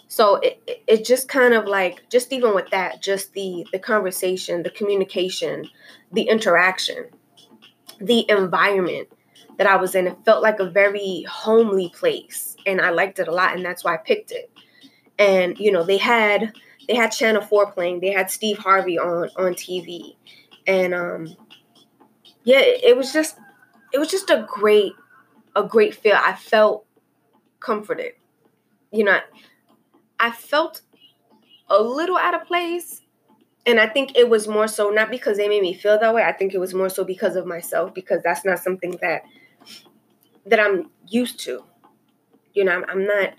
So 0.07 0.37
it, 0.37 0.83
it 0.87 1.05
just 1.05 1.27
kind 1.27 1.53
of 1.53 1.65
like 1.65 2.09
just 2.09 2.33
even 2.33 2.55
with 2.55 2.69
that, 2.71 3.01
just 3.01 3.33
the 3.33 3.67
the 3.71 3.79
conversation, 3.79 4.63
the 4.63 4.71
communication, 4.71 5.69
the 6.11 6.23
interaction, 6.23 7.05
the 7.99 8.25
environment 8.29 9.09
that 9.57 9.67
I 9.67 9.75
was 9.75 9.93
in, 9.95 10.07
it 10.07 10.17
felt 10.25 10.41
like 10.41 10.59
a 10.59 10.69
very 10.69 11.23
homely 11.29 11.89
place, 11.89 12.55
and 12.65 12.81
I 12.81 12.89
liked 12.89 13.19
it 13.19 13.27
a 13.27 13.31
lot, 13.31 13.55
and 13.55 13.63
that's 13.63 13.83
why 13.83 13.93
I 13.93 13.97
picked 13.97 14.31
it. 14.31 14.49
And 15.19 15.59
you 15.59 15.71
know, 15.71 15.83
they 15.83 15.97
had 15.97 16.53
they 16.87 16.95
had 16.95 17.09
Channel 17.11 17.43
Four 17.43 17.71
playing, 17.71 17.99
they 17.99 18.11
had 18.11 18.31
Steve 18.31 18.57
Harvey 18.57 18.97
on 18.97 19.29
on 19.35 19.53
TV, 19.53 20.15
and 20.65 20.95
um, 20.95 21.35
yeah, 22.43 22.59
it, 22.59 22.83
it 22.83 22.97
was 22.97 23.13
just 23.13 23.37
it 23.93 23.99
was 23.99 24.09
just 24.09 24.31
a 24.31 24.47
great 24.49 24.93
a 25.55 25.63
great 25.63 25.93
feel. 25.93 26.17
I 26.17 26.33
felt 26.33 26.86
comforted 27.59 28.13
you 28.91 29.03
know, 29.03 29.19
I 30.19 30.31
felt 30.31 30.81
a 31.69 31.81
little 31.81 32.17
out 32.17 32.33
of 32.33 32.47
place. 32.47 33.01
And 33.65 33.79
I 33.79 33.87
think 33.87 34.17
it 34.17 34.29
was 34.29 34.47
more 34.47 34.67
so 34.67 34.89
not 34.89 35.11
because 35.11 35.37
they 35.37 35.49
made 35.49 35.61
me 35.61 35.73
feel 35.73 35.99
that 35.99 36.15
way. 36.15 36.23
I 36.23 36.31
think 36.31 36.53
it 36.53 36.59
was 36.59 36.73
more 36.73 36.89
so 36.89 37.03
because 37.03 37.35
of 37.35 37.45
myself, 37.45 37.93
because 37.93 38.21
that's 38.23 38.45
not 38.45 38.59
something 38.59 38.97
that 39.01 39.23
that 40.45 40.59
I'm 40.59 40.89
used 41.07 41.39
to. 41.41 41.63
You 42.53 42.65
know, 42.65 42.71
I'm, 42.71 42.85
I'm 42.89 43.05
not 43.05 43.33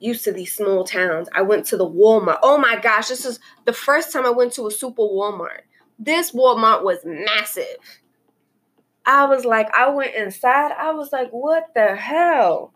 used 0.00 0.24
to 0.24 0.32
these 0.32 0.52
small 0.54 0.84
towns. 0.84 1.28
I 1.34 1.42
went 1.42 1.66
to 1.66 1.76
the 1.76 1.88
Walmart. 1.88 2.38
Oh 2.42 2.58
my 2.58 2.76
gosh, 2.80 3.08
this 3.08 3.24
is 3.24 3.38
the 3.64 3.72
first 3.72 4.12
time 4.12 4.26
I 4.26 4.30
went 4.30 4.52
to 4.54 4.66
a 4.66 4.70
super 4.70 5.02
Walmart. 5.02 5.62
This 5.98 6.32
Walmart 6.32 6.82
was 6.82 6.98
massive. 7.04 7.76
I 9.06 9.26
was 9.26 9.44
like, 9.44 9.68
I 9.74 9.90
went 9.90 10.14
inside. 10.14 10.72
I 10.72 10.92
was 10.92 11.12
like, 11.12 11.30
what 11.30 11.66
the 11.74 11.96
hell? 11.96 12.74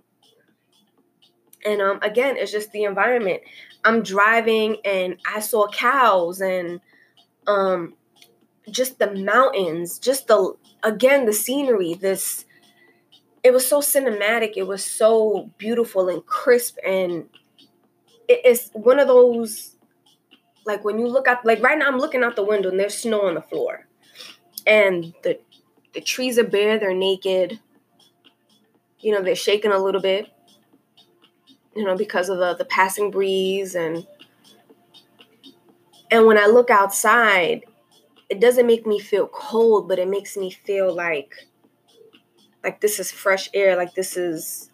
And 1.65 1.81
um, 1.81 1.99
again, 2.03 2.37
it's 2.37 2.53
just 2.53 2.73
the 2.73 2.85
environment. 2.85 3.43
I'm 3.85 4.03
driving 4.03 4.79
and 4.85 5.17
I 5.33 5.41
saw 5.41 5.69
cows 5.69 6.41
and 6.41 6.81
um, 7.47 7.95
just 8.71 8.99
the 8.99 9.15
mountains, 9.15 9.99
just 9.99 10.27
the 10.29 10.55
again 10.83 11.27
the 11.27 11.33
scenery. 11.33 11.95
This 11.95 12.45
it 13.43 13.53
was 13.53 13.67
so 13.67 13.81
cinematic. 13.81 14.53
It 14.57 14.67
was 14.67 14.85
so 14.85 15.51
beautiful 15.59 16.09
and 16.09 16.25
crisp, 16.25 16.79
and 16.87 17.29
it, 18.29 18.41
it's 18.45 18.71
one 18.73 18.99
of 18.99 19.09
those 19.09 19.77
like 20.67 20.85
when 20.85 20.99
you 20.99 21.07
look 21.07 21.29
out. 21.29 21.45
Like 21.45 21.63
right 21.63 21.79
now, 21.79 21.89
I'm 21.89 21.99
looking 21.99 22.23
out 22.23 22.37
the 22.37 22.45
window 22.45 22.71
and 22.71 22.81
there's 22.81 22.97
snow 22.97 23.23
on 23.23 23.35
the 23.35 23.43
floor, 23.43 23.87
and 24.67 25.15
the 25.23 25.39
the 25.93 26.01
trees 26.01 26.39
are 26.39 26.45
bare. 26.45 26.79
They're 26.79 26.95
naked. 26.95 27.61
You 29.01 29.13
know, 29.13 29.23
they're 29.23 29.37
shaking 29.37 29.73
a 29.73 29.79
little 29.79 30.01
bit 30.01 30.34
you 31.77 31.85
know, 31.85 31.97
because 31.97 32.29
of 32.29 32.39
the, 32.39 32.55
the 32.55 32.65
passing 32.65 33.11
breeze 33.11 33.75
and 33.75 34.07
and 36.11 36.27
when 36.27 36.39
I 36.39 36.47
look 36.47 36.71
outside, 36.71 37.65
it 38.29 38.41
doesn't 38.41 38.67
make 38.67 38.87
me 38.87 38.99
feel 39.01 39.27
cold, 39.29 39.89
but 39.89 39.99
it 39.99 40.09
makes 40.09 40.37
me 40.37 40.51
feel 40.51 40.95
like 40.95 41.35
like 42.63 42.81
this 42.81 42.99
is 42.99 43.11
fresh 43.13 43.51
air, 43.55 43.77
like 43.77 43.95
this 43.95 44.17
is 44.17 44.71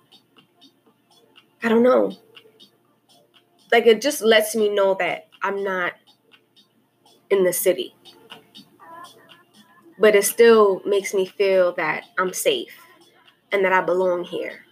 I 1.62 1.69
don't 1.69 1.83
know. 1.83 2.12
Like 3.73 3.87
it 3.87 4.00
just 4.00 4.23
lets 4.23 4.57
me 4.57 4.69
know 4.69 4.95
that 4.99 5.28
I'm 5.42 5.62
not 5.62 5.92
in 7.30 7.45
the 7.45 7.52
city. 7.52 7.95
But 9.99 10.16
it 10.16 10.25
still 10.25 10.80
makes 10.87 11.12
me 11.12 11.26
feel 11.26 11.73
that 11.75 12.04
I'm 12.19 12.33
safe 12.33 12.75
and 13.52 13.64
that 13.64 13.73
I 13.73 13.83
belong 13.83 14.25
here 14.25 14.64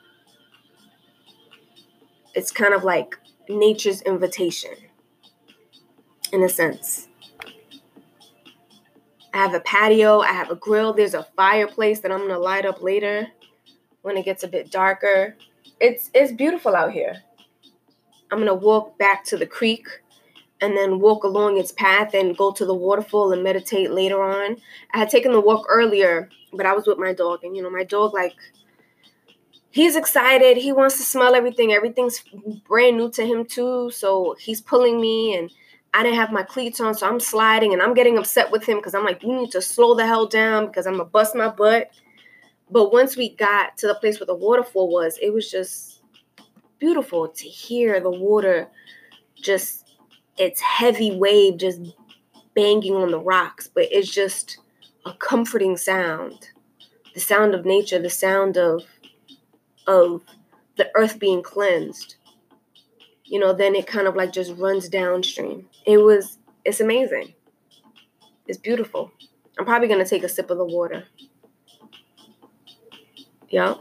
it's 2.39 2.53
kind 2.53 2.73
of 2.73 2.85
like 2.85 3.19
nature's 3.49 4.01
invitation 4.03 4.71
in 6.33 6.45
a 6.45 6.49
sense. 6.49 7.09
I 9.35 9.39
have 9.39 9.55
a 9.55 9.61
patio, 9.61 10.21
I 10.21 10.29
have 10.33 10.49
a 10.49 10.55
grill, 10.55 10.93
there's 10.93 11.15
a 11.15 11.27
fireplace 11.35 11.99
that 12.01 12.13
I'm 12.13 12.19
going 12.19 12.31
to 12.31 12.39
light 12.39 12.65
up 12.65 12.81
later 12.81 13.27
when 14.03 14.17
it 14.17 14.25
gets 14.25 14.45
a 14.45 14.49
bit 14.49 14.71
darker. 14.71 15.37
It's 15.81 16.11
it's 16.15 16.31
beautiful 16.31 16.77
out 16.77 16.93
here. 16.93 17.25
I'm 18.31 18.39
going 18.39 18.47
to 18.47 18.55
walk 18.55 18.97
back 18.99 19.25
to 19.25 19.37
the 19.37 19.47
creek 19.47 19.87
and 20.61 20.77
then 20.77 21.01
walk 21.01 21.25
along 21.25 21.59
its 21.59 21.73
path 21.73 22.15
and 22.15 22.37
go 22.37 22.53
to 22.53 22.65
the 22.65 22.75
waterfall 22.75 23.33
and 23.33 23.43
meditate 23.43 23.91
later 23.91 24.23
on. 24.23 24.59
I 24.95 24.99
had 24.99 25.11
taken 25.11 25.33
the 25.33 25.41
walk 25.41 25.67
earlier, 25.69 26.29
but 26.53 26.67
I 26.67 26.73
was 26.73 26.87
with 26.87 26.99
my 26.99 27.13
dog 27.13 27.43
and 27.43 27.57
you 27.57 27.63
know, 27.65 27.71
my 27.71 27.85
dog 27.85 28.15
like 28.15 28.37
he's 29.71 29.97
excited. 29.97 30.57
He 30.57 30.73
wants 30.73 30.97
to 30.99 31.03
smell 31.03 31.35
everything. 31.35 31.73
Everything's 31.73 32.23
brand 32.67 32.97
new 32.97 33.11
to 33.13 33.25
him 33.25 33.45
too. 33.45 33.91
So 33.91 34.37
he's 34.39 34.61
pulling 34.61 35.01
me 35.01 35.37
and 35.37 35.51
I 35.95 36.03
didn't 36.03 36.19
have 36.19 36.33
my 36.33 36.43
cleats 36.43 36.81
on, 36.81 36.95
so 36.95 37.09
I'm 37.09 37.19
sliding 37.21 37.73
and 37.73 37.81
I'm 37.81 37.95
getting 37.95 38.19
upset 38.19 38.51
with 38.51 38.65
him 38.65 38.77
because 38.77 38.95
I'm 38.95 39.05
like, 39.05 39.23
you 39.23 39.35
need 39.35 39.51
to 39.53 39.63
slow 39.63 39.95
the 39.95 40.07
hell 40.07 40.27
down 40.27 40.67
because 40.67 40.87
I'm 40.87 40.95
gonna 40.95 41.07
bust 41.07 41.35
my 41.35 41.49
butt. 41.49 41.91
But 42.71 42.93
once 42.93 43.17
we 43.17 43.31
got 43.31 43.79
to 43.79 43.87
the 43.87 43.95
place 43.95 44.21
where 44.21 44.27
the 44.27 44.35
waterfall 44.35 44.93
was, 44.93 45.19
it 45.23 45.33
was 45.33 45.51
just 45.51 46.03
beautiful 46.79 47.29
to 47.29 47.49
hear 47.49 48.01
the 48.01 48.11
water 48.11 48.69
just 49.35 49.95
its 50.37 50.61
heavy 50.61 51.17
wave 51.17 51.57
just 51.57 51.81
banging 52.55 52.95
on 52.95 53.11
the 53.11 53.19
rocks, 53.19 53.69
but 53.73 53.89
it's 53.91 54.11
just 54.11 54.59
a 55.07 55.15
comforting 55.15 55.77
sound. 55.77 56.51
The 57.15 57.21
sound 57.21 57.55
of 57.55 57.65
nature, 57.65 57.99
the 57.99 58.11
sound 58.11 58.57
of 58.57 58.83
of 59.89 60.23
the 60.77 60.89
earth 60.95 61.19
being 61.19 61.43
cleansed, 61.43 62.15
you 63.25 63.41
know, 63.41 63.53
then 63.53 63.75
it 63.75 63.87
kind 63.87 64.07
of 64.07 64.15
like 64.15 64.33
just 64.33 64.55
runs 64.57 64.89
downstream. 64.89 65.67
It 65.85 65.99
was, 65.99 66.39
it's 66.65 66.81
amazing. 66.81 67.35
It's 68.47 68.59
beautiful. 68.59 69.11
I'm 69.59 69.65
probably 69.65 69.89
going 69.89 70.03
to 70.03 70.09
take 70.09 70.23
a 70.23 70.29
sip 70.29 70.51
of 70.51 70.59
the 70.59 70.65
water. 70.65 71.05
Yeah. 73.51 73.75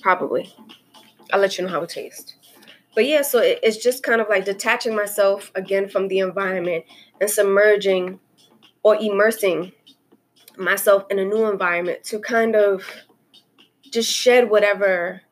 Probably. 0.00 0.54
I'll 1.32 1.40
let 1.40 1.58
you 1.58 1.64
know 1.64 1.70
how 1.70 1.82
it 1.82 1.90
tastes. 1.90 2.34
But 2.94 3.06
yeah, 3.06 3.22
so 3.22 3.40
it, 3.40 3.58
it's 3.62 3.76
just 3.76 4.02
kind 4.02 4.20
of 4.20 4.28
like 4.28 4.44
detaching 4.44 4.94
myself 4.94 5.50
again 5.54 5.88
from 5.88 6.08
the 6.08 6.20
environment 6.20 6.84
and 7.20 7.28
submerging 7.28 8.20
or 8.82 8.96
immersing 8.96 9.72
myself 10.56 11.04
in 11.10 11.18
a 11.18 11.24
new 11.24 11.50
environment 11.50 12.04
to 12.04 12.18
kind 12.18 12.56
of 12.56 12.84
just 13.92 14.12
shed 14.12 14.50
whatever 14.50 15.22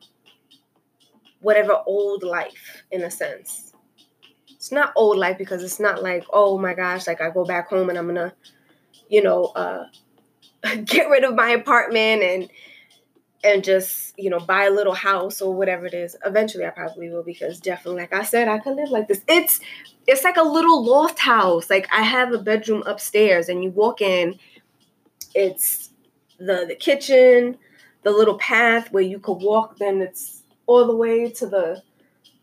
whatever 1.39 1.81
old 1.85 2.23
life 2.23 2.83
in 2.91 3.03
a 3.03 3.11
sense. 3.11 3.73
It's 4.49 4.71
not 4.71 4.91
old 4.95 5.17
life 5.17 5.37
because 5.37 5.63
it's 5.63 5.79
not 5.79 6.01
like, 6.01 6.25
oh 6.33 6.57
my 6.57 6.73
gosh, 6.73 7.07
like 7.07 7.21
I 7.21 7.29
go 7.29 7.45
back 7.45 7.69
home 7.69 7.89
and 7.89 7.97
I'm 7.97 8.07
gonna, 8.07 8.33
you 9.09 9.21
know, 9.21 9.45
uh 9.55 9.85
get 10.85 11.09
rid 11.09 11.23
of 11.23 11.35
my 11.35 11.49
apartment 11.49 12.23
and 12.23 12.49
and 13.43 13.63
just 13.63 14.13
you 14.17 14.29
know 14.29 14.39
buy 14.39 14.65
a 14.65 14.71
little 14.71 14.93
house 14.93 15.41
or 15.41 15.53
whatever 15.53 15.85
it 15.85 15.93
is. 15.93 16.15
Eventually 16.25 16.65
i 16.65 16.69
probably 16.69 17.09
will 17.09 17.23
because 17.23 17.59
definitely 17.59 18.01
like 18.01 18.13
i 18.13 18.23
said 18.23 18.47
i 18.47 18.57
could 18.57 18.75
live 18.75 18.89
like 18.89 19.07
this. 19.07 19.21
It's 19.27 19.59
it's 20.07 20.23
like 20.23 20.37
a 20.37 20.43
little 20.43 20.83
loft 20.83 21.19
house. 21.19 21.69
Like 21.69 21.87
i 21.93 22.01
have 22.01 22.33
a 22.33 22.39
bedroom 22.39 22.83
upstairs 22.85 23.47
and 23.47 23.63
you 23.63 23.69
walk 23.69 24.01
in 24.01 24.39
it's 25.35 25.91
the 26.39 26.65
the 26.67 26.75
kitchen 26.75 27.57
the 28.07 28.17
little 28.17 28.37
path 28.37 28.91
where 28.91 29.03
you 29.03 29.19
could 29.19 29.41
walk 29.41 29.77
then 29.77 30.01
it's 30.01 30.43
all 30.65 30.85
the 30.87 30.95
way 30.95 31.29
to 31.29 31.45
the 31.47 31.81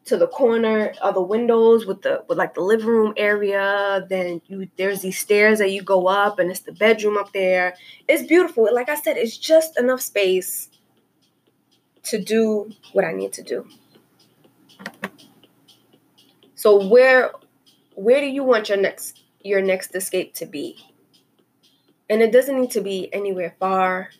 to 0.05 0.19
the 0.19 0.27
corner 0.27 0.93
of 1.01 1.15
the 1.15 1.23
windows 1.23 1.87
with 1.87 2.03
the 2.03 2.23
with 2.29 2.37
like 2.37 2.55
the 2.55 2.61
living 2.61 2.87
room 2.87 3.15
area 3.17 4.07
then 4.11 4.41
you 4.47 4.69
there's 4.77 5.01
these 5.01 5.19
stairs 5.19 5.59
that 5.59 5.71
you 5.71 5.83
go 5.83 6.07
up 6.07 6.39
and 6.39 6.51
it's 6.51 6.61
the 6.61 6.73
bedroom 6.73 7.17
up 7.17 7.33
there 7.33 7.75
it's 8.09 8.27
beautiful 8.27 8.69
like 8.73 8.89
i 8.89 8.95
said 8.95 9.17
it's 9.17 9.39
just 9.39 9.79
enough 9.79 10.01
space 10.01 10.69
to 12.05 12.19
do 12.23 12.71
what 12.93 13.05
I 13.05 13.13
need 13.13 13.33
to 13.35 13.43
do. 13.43 13.67
So 16.55 16.87
where 16.87 17.33
where 17.95 18.21
do 18.21 18.27
you 18.27 18.45
want 18.45 18.69
your 18.69 18.79
next 18.79 19.23
your 19.43 19.61
next 19.61 19.95
escape 19.95 20.35
to 20.35 20.47
be? 20.47 20.77
And 22.09 22.23
it 22.23 22.33
doesn't 22.33 22.61
need 22.61 22.71
to 22.73 22.81
be 22.81 23.13
anywhere 23.13 23.57
far. 23.59 24.11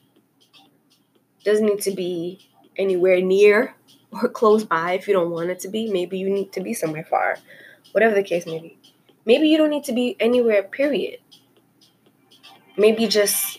Doesn't 1.45 1.67
need 1.67 1.83
to 1.83 1.91
be 1.91 2.49
anywhere 2.77 3.21
near 3.21 3.75
or 4.13 4.29
close 4.29 4.65
by 4.65 4.93
if 4.93 5.07
you 5.07 5.15
don't 5.15 5.31
want 5.31 5.51
it 5.51 5.61
to 5.61 5.69
be. 5.69 5.91
Maybe 5.91 6.19
you 6.19 6.31
need 6.31 6.53
to 6.53 6.61
be 6.61 6.75
somewhere 6.75 7.05
far. 7.05 7.39
Whatever 7.93 8.15
the 8.15 8.23
case 8.23 8.47
may 8.47 8.59
be. 8.59 8.79
Maybe 9.27 9.49
you 9.49 9.57
don't 9.57 9.71
need 9.71 9.85
to 9.85 9.93
be 9.93 10.17
anywhere, 10.21 10.63
period. 10.63 11.21
Maybe 12.77 13.07
just 13.07 13.59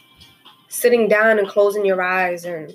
sitting 0.67 1.07
down 1.07 1.39
and 1.39 1.47
closing 1.47 1.85
your 1.85 2.01
eyes 2.01 2.45
and 2.45 2.73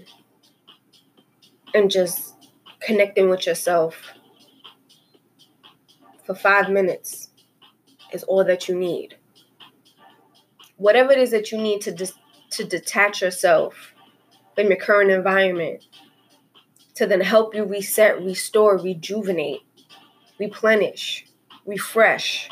and 1.74 1.90
just 1.90 2.34
connecting 2.80 3.28
with 3.28 3.46
yourself 3.46 3.96
for 6.24 6.34
five 6.34 6.70
minutes 6.70 7.30
is 8.12 8.24
all 8.24 8.44
that 8.44 8.68
you 8.68 8.74
need. 8.74 9.16
Whatever 10.76 11.12
it 11.12 11.18
is 11.18 11.30
that 11.30 11.52
you 11.52 11.58
need 11.58 11.80
to 11.82 11.92
dis- 11.92 12.14
to 12.50 12.64
detach 12.64 13.22
yourself 13.22 13.94
from 14.60 14.70
your 14.70 14.78
current 14.78 15.10
environment 15.10 15.86
to 16.94 17.06
then 17.06 17.20
help 17.20 17.54
you 17.54 17.64
reset, 17.64 18.22
restore, 18.22 18.76
rejuvenate, 18.76 19.62
replenish, 20.38 21.26
refresh. 21.64 22.50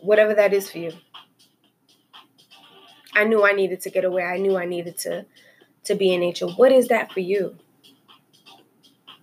Whatever 0.00 0.32
that 0.34 0.54
is 0.54 0.70
for 0.70 0.78
you. 0.78 0.92
I 3.14 3.24
knew 3.24 3.44
I 3.44 3.52
needed 3.52 3.80
to 3.82 3.90
get 3.90 4.04
away. 4.04 4.22
I 4.22 4.38
knew 4.38 4.56
I 4.56 4.64
needed 4.64 4.96
to 4.98 5.26
to 5.84 5.94
be 5.94 6.14
in 6.14 6.20
nature. 6.20 6.46
What 6.46 6.72
is 6.72 6.88
that 6.88 7.12
for 7.12 7.20
you? 7.20 7.56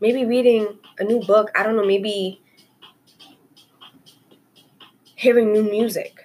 Maybe 0.01 0.25
reading 0.25 0.79
a 1.00 1.03
new 1.03 1.21
book. 1.21 1.51
I 1.55 1.63
don't 1.63 1.75
know, 1.75 1.85
maybe 1.85 2.41
hearing 5.15 5.53
new 5.53 5.63
music, 5.63 6.25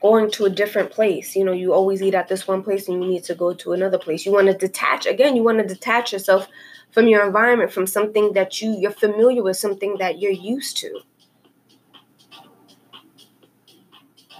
going 0.00 0.30
to 0.32 0.46
a 0.46 0.50
different 0.50 0.90
place. 0.90 1.36
You 1.36 1.44
know, 1.44 1.52
you 1.52 1.72
always 1.72 2.02
eat 2.02 2.14
at 2.14 2.28
this 2.28 2.48
one 2.48 2.62
place 2.62 2.88
and 2.88 3.02
you 3.02 3.08
need 3.08 3.24
to 3.24 3.34
go 3.34 3.52
to 3.54 3.72
another 3.72 3.98
place. 3.98 4.24
You 4.24 4.32
want 4.32 4.46
to 4.46 4.54
detach 4.54 5.06
again, 5.06 5.36
you 5.36 5.42
want 5.42 5.58
to 5.58 5.66
detach 5.66 6.12
yourself 6.12 6.48
from 6.90 7.06
your 7.06 7.24
environment, 7.24 7.72
from 7.72 7.86
something 7.86 8.32
that 8.32 8.60
you 8.60 8.76
you're 8.78 8.90
familiar 8.90 9.42
with, 9.42 9.56
something 9.56 9.96
that 9.98 10.18
you're 10.18 10.32
used 10.32 10.76
to. 10.78 11.00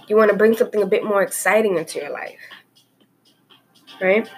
You 0.07 0.17
want 0.17 0.31
to 0.31 0.37
bring 0.37 0.57
something 0.57 0.81
a 0.81 0.87
bit 0.87 1.05
more 1.05 1.21
exciting 1.21 1.77
into 1.77 1.99
your 1.99 2.09
life. 2.09 2.39
Right? 4.01 4.29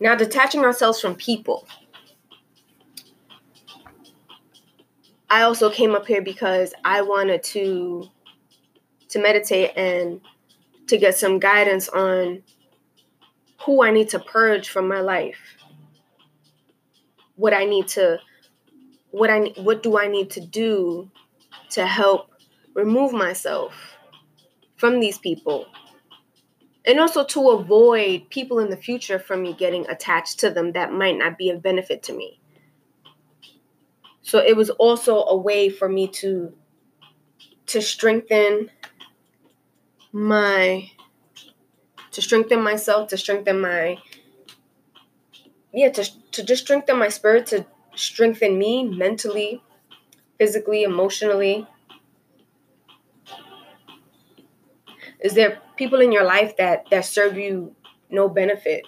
Now, 0.00 0.14
detaching 0.14 0.62
ourselves 0.62 1.00
from 1.00 1.14
people. 1.14 1.66
I 5.30 5.42
also 5.42 5.70
came 5.70 5.94
up 5.94 6.06
here 6.06 6.20
because 6.20 6.74
I 6.84 7.00
wanted 7.02 7.42
to 7.44 8.10
to 9.16 9.22
meditate 9.22 9.72
and 9.76 10.20
to 10.88 10.98
get 10.98 11.16
some 11.16 11.38
guidance 11.38 11.88
on 11.88 12.42
who 13.64 13.82
I 13.82 13.90
need 13.90 14.10
to 14.10 14.18
purge 14.18 14.68
from 14.68 14.88
my 14.88 15.00
life. 15.00 15.38
What 17.34 17.54
I 17.54 17.64
need 17.64 17.88
to 17.88 18.18
what 19.10 19.30
I 19.30 19.52
what 19.56 19.82
do 19.82 19.98
I 19.98 20.08
need 20.08 20.30
to 20.32 20.40
do 20.40 21.10
to 21.70 21.86
help 21.86 22.30
remove 22.74 23.12
myself 23.12 23.72
from 24.76 25.00
these 25.00 25.18
people 25.18 25.66
and 26.84 27.00
also 27.00 27.24
to 27.24 27.50
avoid 27.50 28.28
people 28.28 28.58
in 28.58 28.68
the 28.68 28.76
future 28.76 29.18
from 29.18 29.42
me 29.42 29.54
getting 29.54 29.88
attached 29.88 30.38
to 30.40 30.50
them 30.50 30.72
that 30.72 30.92
might 30.92 31.16
not 31.16 31.38
be 31.38 31.48
of 31.48 31.62
benefit 31.62 32.02
to 32.04 32.12
me. 32.12 32.38
So 34.20 34.38
it 34.38 34.56
was 34.56 34.70
also 34.70 35.24
a 35.24 35.36
way 35.36 35.70
for 35.70 35.88
me 35.88 36.08
to 36.20 36.52
to 37.66 37.82
strengthen 37.82 38.70
my 40.16 40.90
to 42.12 42.22
strengthen 42.22 42.62
myself, 42.62 43.08
to 43.10 43.16
strengthen 43.16 43.60
my 43.60 43.98
yeah, 45.72 45.90
to 45.90 46.04
to 46.32 46.42
just 46.42 46.64
strengthen 46.64 46.98
my 46.98 47.08
spirit, 47.08 47.46
to 47.46 47.66
strengthen 47.94 48.58
me 48.58 48.84
mentally, 48.84 49.62
physically, 50.38 50.82
emotionally, 50.84 51.66
Is 55.20 55.34
there 55.34 55.60
people 55.76 56.00
in 56.00 56.12
your 56.12 56.24
life 56.24 56.56
that 56.56 56.88
that 56.90 57.04
serve 57.04 57.36
you 57.36 57.74
no 58.10 58.28
benefit? 58.28 58.86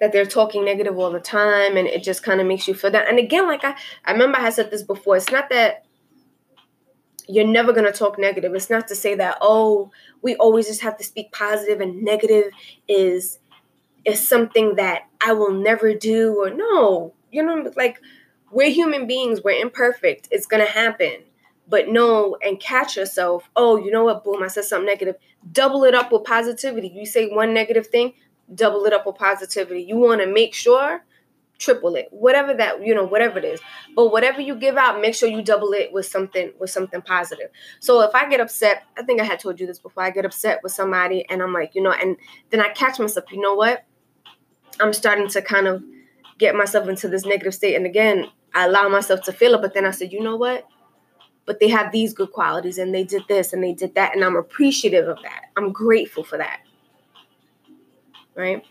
That 0.00 0.12
they're 0.12 0.26
talking 0.26 0.64
negative 0.64 0.98
all 0.98 1.10
the 1.12 1.20
time 1.20 1.76
and 1.76 1.86
it 1.86 2.02
just 2.02 2.22
kind 2.22 2.40
of 2.40 2.46
makes 2.46 2.66
you 2.68 2.74
feel 2.74 2.90
that. 2.90 3.08
And 3.08 3.18
again, 3.18 3.46
like 3.46 3.64
I, 3.64 3.76
I 4.04 4.12
remember 4.12 4.38
I 4.38 4.50
said 4.50 4.70
this 4.70 4.82
before, 4.82 5.16
it's 5.16 5.30
not 5.30 5.48
that 5.50 5.85
you're 7.28 7.46
never 7.46 7.72
going 7.72 7.90
to 7.90 7.96
talk 7.96 8.18
negative. 8.18 8.54
It's 8.54 8.70
not 8.70 8.88
to 8.88 8.94
say 8.94 9.14
that, 9.16 9.38
oh, 9.40 9.90
we 10.22 10.36
always 10.36 10.66
just 10.66 10.82
have 10.82 10.96
to 10.98 11.04
speak 11.04 11.32
positive 11.32 11.80
and 11.80 12.02
negative 12.02 12.52
is 12.88 13.38
is 14.04 14.26
something 14.26 14.76
that 14.76 15.02
I 15.20 15.32
will 15.32 15.52
never 15.52 15.92
do 15.92 16.36
or 16.40 16.50
no. 16.50 17.12
You 17.32 17.42
know, 17.42 17.72
like 17.76 18.00
we're 18.52 18.70
human 18.70 19.08
beings, 19.08 19.42
we're 19.42 19.60
imperfect. 19.60 20.28
It's 20.30 20.46
going 20.46 20.64
to 20.64 20.70
happen 20.70 21.24
but 21.68 21.88
know 21.88 22.36
and 22.42 22.60
catch 22.60 22.96
yourself. 22.96 23.48
Oh, 23.56 23.76
you 23.76 23.90
know 23.90 24.04
what? 24.04 24.24
Boom, 24.24 24.42
I 24.42 24.48
said 24.48 24.64
something 24.64 24.86
negative. 24.86 25.16
Double 25.52 25.84
it 25.84 25.94
up 25.94 26.12
with 26.12 26.24
positivity. 26.24 26.88
You 26.88 27.06
say 27.06 27.28
one 27.28 27.52
negative 27.52 27.88
thing, 27.88 28.14
double 28.54 28.84
it 28.84 28.92
up 28.92 29.06
with 29.06 29.16
positivity. 29.16 29.82
You 29.82 29.96
want 29.96 30.20
to 30.20 30.26
make 30.26 30.54
sure, 30.54 31.04
triple 31.58 31.94
it. 31.96 32.08
Whatever 32.10 32.54
that, 32.54 32.84
you 32.84 32.94
know, 32.94 33.04
whatever 33.04 33.38
it 33.38 33.44
is. 33.44 33.60
But 33.94 34.10
whatever 34.10 34.40
you 34.40 34.54
give 34.54 34.76
out, 34.76 35.00
make 35.00 35.14
sure 35.14 35.28
you 35.28 35.42
double 35.42 35.72
it 35.72 35.92
with 35.92 36.06
something 36.06 36.52
with 36.58 36.70
something 36.70 37.02
positive. 37.02 37.48
So 37.80 38.00
if 38.02 38.14
I 38.14 38.28
get 38.28 38.40
upset, 38.40 38.84
I 38.96 39.02
think 39.02 39.20
I 39.20 39.24
had 39.24 39.40
told 39.40 39.60
you 39.60 39.66
this 39.66 39.78
before. 39.78 40.02
I 40.02 40.10
get 40.10 40.24
upset 40.24 40.62
with 40.62 40.72
somebody 40.72 41.24
and 41.28 41.42
I'm 41.42 41.52
like, 41.52 41.74
you 41.74 41.82
know, 41.82 41.92
and 41.92 42.16
then 42.50 42.60
I 42.60 42.68
catch 42.70 42.98
myself, 42.98 43.30
you 43.32 43.40
know 43.40 43.54
what? 43.54 43.84
I'm 44.80 44.92
starting 44.92 45.28
to 45.28 45.42
kind 45.42 45.66
of 45.66 45.82
get 46.38 46.54
myself 46.54 46.88
into 46.88 47.08
this 47.08 47.24
negative 47.24 47.54
state. 47.54 47.74
And 47.76 47.86
again, 47.86 48.26
I 48.54 48.66
allow 48.66 48.88
myself 48.88 49.22
to 49.22 49.32
feel 49.32 49.54
it, 49.54 49.62
but 49.62 49.74
then 49.74 49.86
I 49.86 49.90
said, 49.90 50.12
you 50.12 50.20
know 50.20 50.36
what? 50.36 50.66
but 51.46 51.60
they 51.60 51.68
have 51.68 51.92
these 51.92 52.12
good 52.12 52.32
qualities 52.32 52.76
and 52.76 52.92
they 52.92 53.04
did 53.04 53.22
this 53.28 53.52
and 53.52 53.62
they 53.62 53.72
did 53.72 53.94
that 53.94 54.14
and 54.14 54.24
I'm 54.24 54.36
appreciative 54.36 55.08
of 55.08 55.22
that. 55.22 55.44
I'm 55.56 55.72
grateful 55.72 56.24
for 56.24 56.36
that. 56.36 56.60
Right? 58.34 58.64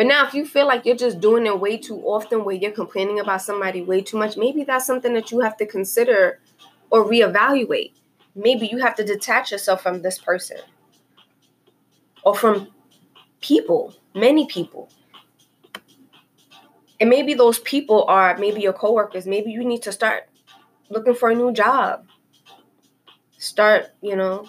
But 0.00 0.06
now 0.06 0.26
if 0.26 0.32
you 0.32 0.46
feel 0.46 0.66
like 0.66 0.86
you're 0.86 0.96
just 0.96 1.20
doing 1.20 1.44
it 1.44 1.60
way 1.60 1.76
too 1.76 1.98
often 1.98 2.42
where 2.42 2.54
you're 2.54 2.70
complaining 2.70 3.20
about 3.20 3.42
somebody 3.42 3.82
way 3.82 4.00
too 4.00 4.16
much, 4.16 4.34
maybe 4.34 4.64
that's 4.64 4.86
something 4.86 5.12
that 5.12 5.30
you 5.30 5.40
have 5.40 5.58
to 5.58 5.66
consider 5.66 6.40
or 6.88 7.04
reevaluate. 7.04 7.92
Maybe 8.34 8.66
you 8.66 8.78
have 8.78 8.94
to 8.94 9.04
detach 9.04 9.52
yourself 9.52 9.82
from 9.82 10.00
this 10.00 10.18
person 10.18 10.56
or 12.22 12.34
from 12.34 12.68
people, 13.42 13.94
many 14.14 14.46
people. 14.46 14.88
And 16.98 17.10
maybe 17.10 17.34
those 17.34 17.58
people 17.58 18.06
are 18.08 18.38
maybe 18.38 18.62
your 18.62 18.72
coworkers. 18.72 19.26
Maybe 19.26 19.50
you 19.50 19.62
need 19.62 19.82
to 19.82 19.92
start 19.92 20.30
looking 20.88 21.14
for 21.14 21.28
a 21.28 21.34
new 21.34 21.52
job. 21.52 22.06
Start, 23.36 23.88
you 24.00 24.16
know, 24.16 24.48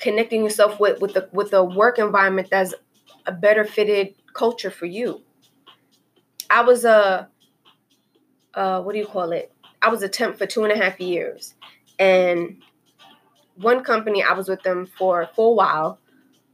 connecting 0.00 0.42
yourself 0.42 0.80
with 0.80 1.00
with 1.00 1.14
the 1.14 1.28
with 1.30 1.52
a 1.52 1.62
work 1.62 2.00
environment 2.00 2.48
that's 2.50 2.74
a 3.26 3.32
better 3.32 3.64
fitted 3.64 4.16
culture 4.36 4.70
for 4.70 4.86
you. 4.86 5.22
I 6.50 6.62
was 6.62 6.84
a 6.84 7.28
uh, 8.54 8.82
what 8.82 8.92
do 8.92 8.98
you 8.98 9.06
call 9.06 9.32
it? 9.32 9.52
I 9.82 9.88
was 9.88 10.02
a 10.02 10.08
temp 10.08 10.38
for 10.38 10.46
two 10.46 10.64
and 10.64 10.72
a 10.72 10.76
half 10.76 11.00
years, 11.00 11.54
and 11.98 12.62
one 13.56 13.84
company 13.84 14.22
I 14.22 14.32
was 14.34 14.48
with 14.48 14.62
them 14.62 14.86
for 14.86 15.28
for 15.34 15.50
a 15.52 15.54
while, 15.54 15.98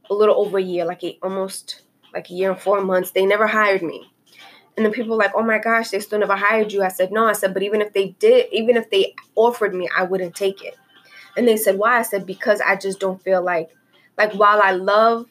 a 0.09 0.13
little 0.13 0.35
over 0.43 0.57
a 0.57 0.63
year, 0.63 0.85
like 0.85 1.03
a, 1.03 1.17
almost 1.23 1.83
like 2.13 2.29
a 2.29 2.33
year 2.33 2.51
and 2.51 2.59
four 2.61 2.81
months. 2.81 3.11
They 3.11 3.25
never 3.25 3.47
hired 3.47 3.81
me, 3.81 4.11
And 4.75 4.85
then 4.85 4.93
people 4.93 5.11
were 5.11 5.23
like, 5.23 5.33
oh 5.35 5.43
my 5.43 5.59
gosh, 5.59 5.89
they 5.89 5.99
still 5.99 6.19
never 6.19 6.35
hired 6.35 6.71
you. 6.71 6.83
I 6.83 6.87
said, 6.89 7.11
no. 7.11 7.25
I 7.25 7.33
said, 7.33 7.53
but 7.53 7.63
even 7.63 7.81
if 7.81 7.93
they 7.93 8.09
did, 8.19 8.47
even 8.51 8.77
if 8.77 8.89
they 8.89 9.15
offered 9.35 9.73
me, 9.75 9.89
I 9.95 10.03
wouldn't 10.03 10.35
take 10.35 10.63
it. 10.63 10.75
And 11.37 11.47
they 11.47 11.57
said, 11.57 11.77
why? 11.77 11.99
I 11.99 12.03
said, 12.03 12.25
because 12.25 12.61
I 12.61 12.75
just 12.75 12.99
don't 12.99 13.21
feel 13.21 13.43
like, 13.43 13.69
like 14.17 14.33
while 14.33 14.61
I 14.63 14.71
love 14.71 15.27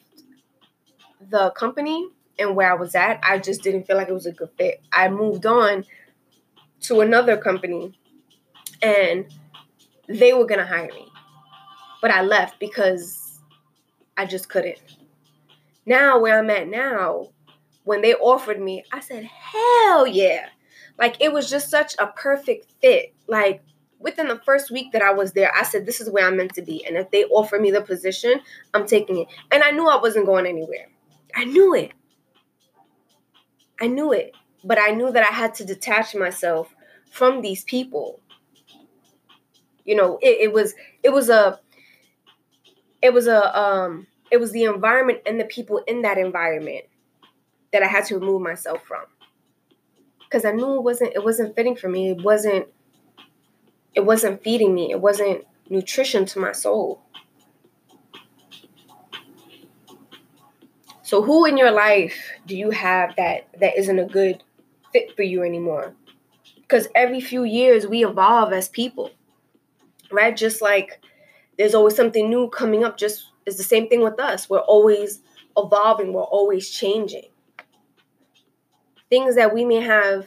the 1.29 1.51
company 1.51 2.09
and 2.39 2.55
where 2.55 2.71
I 2.71 2.75
was 2.75 2.95
at, 2.95 3.19
I 3.23 3.37
just 3.37 3.61
didn't 3.61 3.85
feel 3.85 3.97
like 3.97 4.09
it 4.09 4.13
was 4.13 4.25
a 4.25 4.31
good 4.31 4.49
fit. 4.57 4.81
I 4.91 5.09
moved 5.09 5.45
on 5.45 5.85
to 6.81 7.01
another 7.01 7.37
company 7.37 7.97
and 8.81 9.25
they 10.07 10.33
were 10.33 10.45
going 10.45 10.59
to 10.59 10.65
hire 10.65 10.87
me. 10.87 11.07
But 12.01 12.11
I 12.11 12.21
left 12.21 12.59
because 12.59 13.39
I 14.17 14.25
just 14.25 14.49
couldn't. 14.49 14.79
Now, 15.85 16.19
where 16.19 16.39
I'm 16.39 16.49
at 16.49 16.67
now, 16.67 17.29
when 17.83 18.01
they 18.01 18.13
offered 18.15 18.59
me, 18.59 18.83
I 18.91 18.99
said, 18.99 19.25
hell 19.25 20.07
yeah. 20.07 20.47
Like 20.97 21.17
it 21.21 21.31
was 21.31 21.49
just 21.49 21.69
such 21.69 21.95
a 21.99 22.07
perfect 22.07 22.71
fit. 22.81 23.13
Like 23.27 23.61
within 23.99 24.27
the 24.27 24.41
first 24.45 24.71
week 24.71 24.91
that 24.91 25.01
I 25.01 25.11
was 25.13 25.33
there, 25.33 25.51
I 25.55 25.63
said, 25.63 25.85
this 25.85 26.01
is 26.01 26.09
where 26.09 26.27
I'm 26.27 26.37
meant 26.37 26.53
to 26.55 26.61
be. 26.61 26.85
And 26.85 26.97
if 26.97 27.09
they 27.11 27.25
offer 27.25 27.59
me 27.59 27.71
the 27.71 27.81
position, 27.81 28.41
I'm 28.73 28.85
taking 28.85 29.19
it. 29.19 29.27
And 29.51 29.63
I 29.63 29.71
knew 29.71 29.87
I 29.87 29.99
wasn't 29.99 30.25
going 30.25 30.45
anywhere. 30.45 30.89
I 31.35 31.45
knew 31.45 31.73
it. 31.73 31.91
I 33.79 33.87
knew 33.87 34.11
it. 34.11 34.33
But 34.63 34.79
I 34.79 34.91
knew 34.91 35.11
that 35.11 35.23
I 35.23 35.33
had 35.33 35.53
to 35.55 35.65
detach 35.65 36.15
myself 36.15 36.73
from 37.11 37.41
these 37.41 37.63
people. 37.63 38.19
You 39.85 39.95
know, 39.95 40.17
it, 40.21 40.37
it 40.41 40.53
was 40.53 40.73
it 41.03 41.09
was 41.09 41.29
a 41.29 41.59
it 43.01 43.13
was 43.13 43.27
a 43.27 43.59
um 43.59 44.07
it 44.31 44.37
was 44.37 44.51
the 44.51 44.63
environment 44.63 45.19
and 45.25 45.39
the 45.39 45.45
people 45.45 45.79
in 45.87 46.01
that 46.03 46.17
environment 46.17 46.85
that 47.71 47.83
I 47.83 47.87
had 47.87 48.05
to 48.05 48.17
remove 48.17 48.41
myself 48.41 48.83
from. 48.85 49.03
Cause 50.29 50.45
I 50.45 50.51
knew 50.51 50.75
it 50.75 50.83
wasn't 50.83 51.13
it 51.13 51.23
wasn't 51.23 51.55
fitting 51.55 51.75
for 51.75 51.89
me. 51.89 52.11
It 52.11 52.23
wasn't 52.23 52.67
it 53.93 54.05
wasn't 54.05 54.43
feeding 54.43 54.73
me. 54.73 54.91
It 54.91 55.01
wasn't 55.01 55.45
nutrition 55.69 56.25
to 56.25 56.39
my 56.39 56.53
soul. 56.53 57.01
So 61.13 61.21
who 61.21 61.45
in 61.45 61.57
your 61.57 61.69
life 61.69 62.15
do 62.47 62.57
you 62.57 62.71
have 62.71 63.15
that 63.17 63.47
that 63.59 63.77
isn't 63.77 63.99
a 63.99 64.05
good 64.05 64.41
fit 64.91 65.15
for 65.15 65.21
you 65.21 65.43
anymore? 65.43 65.93
Because 66.55 66.87
every 66.95 67.21
few 67.21 67.43
years 67.43 67.85
we 67.85 68.03
evolve 68.03 68.51
as 68.51 68.67
people. 68.67 69.11
Right? 70.11 70.35
Just 70.35 70.59
like 70.59 71.01
there's 71.55 71.75
always 71.75 71.95
something 71.95 72.27
new 72.31 72.49
coming 72.49 72.83
up 72.83 72.97
just 72.97 73.29
it's 73.45 73.57
the 73.57 73.63
same 73.63 73.89
thing 73.89 74.01
with 74.01 74.19
us. 74.19 74.49
We're 74.49 74.61
always 74.61 75.21
evolving, 75.55 76.13
we're 76.13 76.23
always 76.23 76.71
changing. 76.71 77.29
Things 79.11 79.35
that 79.35 79.53
we 79.53 79.65
may 79.65 79.81
have 79.81 80.25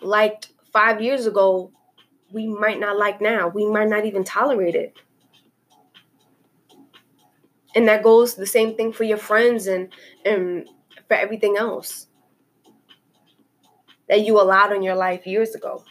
liked 0.00 0.48
5 0.72 1.00
years 1.00 1.26
ago, 1.26 1.70
we 2.32 2.48
might 2.48 2.80
not 2.80 2.98
like 2.98 3.20
now. 3.20 3.46
We 3.46 3.66
might 3.66 3.88
not 3.88 4.04
even 4.04 4.24
tolerate 4.24 4.74
it. 4.74 4.98
And 7.78 7.86
that 7.86 8.02
goes 8.02 8.34
the 8.34 8.44
same 8.44 8.74
thing 8.74 8.92
for 8.92 9.04
your 9.04 9.18
friends 9.18 9.68
and 9.68 9.90
and 10.24 10.68
for 11.06 11.14
everything 11.14 11.56
else 11.56 12.08
that 14.08 14.22
you 14.22 14.40
allowed 14.40 14.72
in 14.72 14.82
your 14.82 14.96
life 14.96 15.28
years 15.28 15.54
ago. 15.54 15.84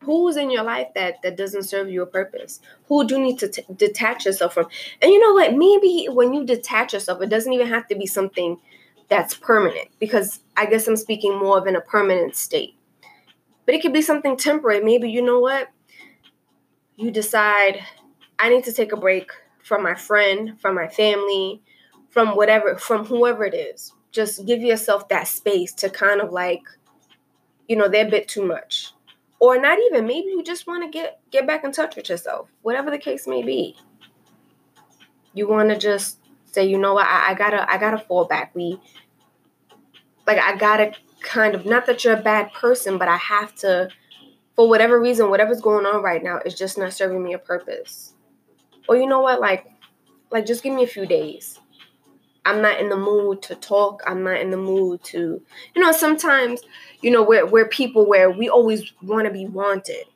Who's 0.00 0.36
in 0.36 0.50
your 0.50 0.62
life 0.62 0.88
that 0.94 1.22
that 1.22 1.38
doesn't 1.38 1.62
serve 1.62 1.88
you 1.88 2.02
a 2.02 2.06
purpose? 2.06 2.60
Who 2.88 3.06
do 3.06 3.14
you 3.16 3.22
need 3.22 3.38
to 3.38 3.48
t- 3.48 3.64
detach 3.74 4.26
yourself 4.26 4.52
from? 4.52 4.66
And 5.00 5.10
you 5.10 5.18
know 5.20 5.32
what? 5.32 5.54
Maybe 5.54 6.06
when 6.10 6.34
you 6.34 6.44
detach 6.44 6.92
yourself, 6.92 7.22
it 7.22 7.30
doesn't 7.30 7.50
even 7.50 7.68
have 7.68 7.88
to 7.88 7.94
be 7.94 8.04
something 8.06 8.58
that's 9.08 9.32
permanent 9.32 9.88
because 9.98 10.40
I 10.54 10.66
guess 10.66 10.86
I'm 10.86 10.98
speaking 10.98 11.38
more 11.38 11.56
of 11.56 11.66
in 11.66 11.76
a 11.76 11.80
permanent 11.80 12.36
state. 12.36 12.74
But 13.64 13.74
it 13.74 13.80
could 13.80 13.94
be 13.94 14.02
something 14.02 14.36
temporary. 14.36 14.84
Maybe 14.84 15.10
you 15.10 15.22
know 15.22 15.40
what? 15.40 15.70
You 16.96 17.10
decide 17.10 17.80
I 18.38 18.50
need 18.50 18.64
to 18.64 18.72
take 18.74 18.92
a 18.92 18.98
break 18.98 19.30
from 19.62 19.82
my 19.82 19.94
friend, 19.94 20.60
from 20.60 20.74
my 20.74 20.88
family, 20.88 21.62
from 22.10 22.36
whatever, 22.36 22.76
from 22.76 23.06
whoever 23.06 23.44
it 23.44 23.54
is. 23.54 23.92
Just 24.10 24.44
give 24.44 24.60
yourself 24.60 25.08
that 25.08 25.28
space 25.28 25.72
to 25.74 25.88
kind 25.88 26.20
of 26.20 26.32
like, 26.32 26.62
you 27.68 27.76
know, 27.76 27.88
they're 27.88 28.06
a 28.06 28.10
bit 28.10 28.28
too 28.28 28.44
much. 28.44 28.92
Or 29.40 29.58
not 29.58 29.78
even, 29.86 30.06
maybe 30.06 30.28
you 30.28 30.42
just 30.44 30.66
want 30.66 30.84
to 30.84 30.90
get 30.96 31.20
get 31.30 31.46
back 31.46 31.64
in 31.64 31.72
touch 31.72 31.96
with 31.96 32.08
yourself, 32.08 32.48
whatever 32.62 32.90
the 32.90 32.98
case 32.98 33.26
may 33.26 33.42
be. 33.42 33.76
You 35.34 35.48
want 35.48 35.70
to 35.70 35.78
just 35.78 36.18
say, 36.44 36.64
you 36.64 36.78
know 36.78 36.94
what, 36.94 37.06
I, 37.06 37.30
I 37.30 37.34
gotta 37.34 37.68
I 37.68 37.78
gotta 37.78 37.98
fall 37.98 38.26
back. 38.26 38.54
We 38.54 38.78
like 40.26 40.38
I 40.38 40.56
gotta 40.56 40.92
kind 41.22 41.54
of 41.54 41.64
not 41.66 41.86
that 41.86 42.04
you're 42.04 42.16
a 42.16 42.22
bad 42.22 42.52
person, 42.52 42.98
but 42.98 43.08
I 43.08 43.16
have 43.16 43.54
to 43.56 43.88
for 44.54 44.68
whatever 44.68 45.00
reason, 45.00 45.30
whatever's 45.30 45.60
going 45.60 45.86
on 45.86 46.02
right 46.02 46.22
now 46.22 46.38
is 46.44 46.54
just 46.54 46.78
not 46.78 46.92
serving 46.92 47.22
me 47.22 47.32
a 47.32 47.38
purpose 47.38 48.12
or 48.88 48.96
you 48.96 49.06
know 49.06 49.20
what, 49.20 49.40
like, 49.40 49.66
like 50.30 50.46
just 50.46 50.62
give 50.62 50.74
me 50.74 50.84
a 50.84 50.88
few 50.88 51.06
days. 51.06 51.58
I'm 52.44 52.60
not 52.60 52.80
in 52.80 52.88
the 52.88 52.96
mood 52.96 53.42
to 53.42 53.54
talk. 53.54 54.02
I'm 54.06 54.24
not 54.24 54.40
in 54.40 54.50
the 54.50 54.56
mood 54.56 55.04
to, 55.04 55.40
you 55.74 55.82
know, 55.82 55.92
sometimes, 55.92 56.62
you 57.00 57.10
know, 57.10 57.22
we're, 57.22 57.46
we're 57.46 57.68
people 57.68 58.06
where 58.06 58.30
we 58.30 58.48
always 58.48 58.92
want 59.00 59.26
to 59.26 59.32
be 59.32 59.46
wanted. 59.46 60.06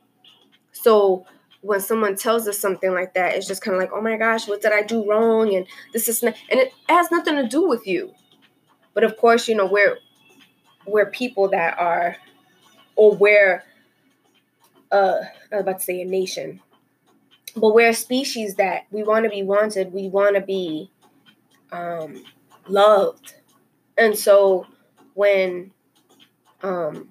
So 0.72 1.26
when 1.60 1.80
someone 1.80 2.16
tells 2.16 2.48
us 2.48 2.58
something 2.58 2.92
like 2.92 3.14
that, 3.14 3.34
it's 3.34 3.46
just 3.46 3.62
kind 3.62 3.76
of 3.76 3.80
like, 3.80 3.90
oh 3.92 4.00
my 4.00 4.16
gosh, 4.16 4.48
what 4.48 4.60
did 4.60 4.72
I 4.72 4.82
do 4.82 5.08
wrong? 5.08 5.54
And 5.54 5.66
this 5.92 6.08
is, 6.08 6.22
not, 6.22 6.34
and 6.50 6.58
it 6.58 6.72
has 6.88 7.10
nothing 7.10 7.36
to 7.36 7.46
do 7.46 7.66
with 7.68 7.86
you. 7.86 8.12
But 8.94 9.04
of 9.04 9.16
course, 9.16 9.46
you 9.46 9.54
know, 9.54 9.66
we're, 9.66 9.98
we're 10.86 11.06
people 11.06 11.48
that 11.50 11.78
are, 11.78 12.16
or 12.96 13.14
we're, 13.14 13.62
uh, 14.90 15.20
I 15.52 15.56
was 15.56 15.60
about 15.60 15.78
to 15.78 15.84
say 15.84 16.00
a 16.00 16.04
nation 16.04 16.60
but 17.56 17.74
we're 17.74 17.90
a 17.90 17.94
species 17.94 18.56
that 18.56 18.86
we 18.90 19.02
want 19.02 19.24
to 19.24 19.30
be 19.30 19.42
wanted 19.42 19.92
we 19.92 20.08
want 20.08 20.36
to 20.36 20.40
be 20.40 20.90
um, 21.72 22.22
loved. 22.68 23.34
And 23.96 24.16
so 24.16 24.66
when 25.14 25.72
um, 26.62 27.10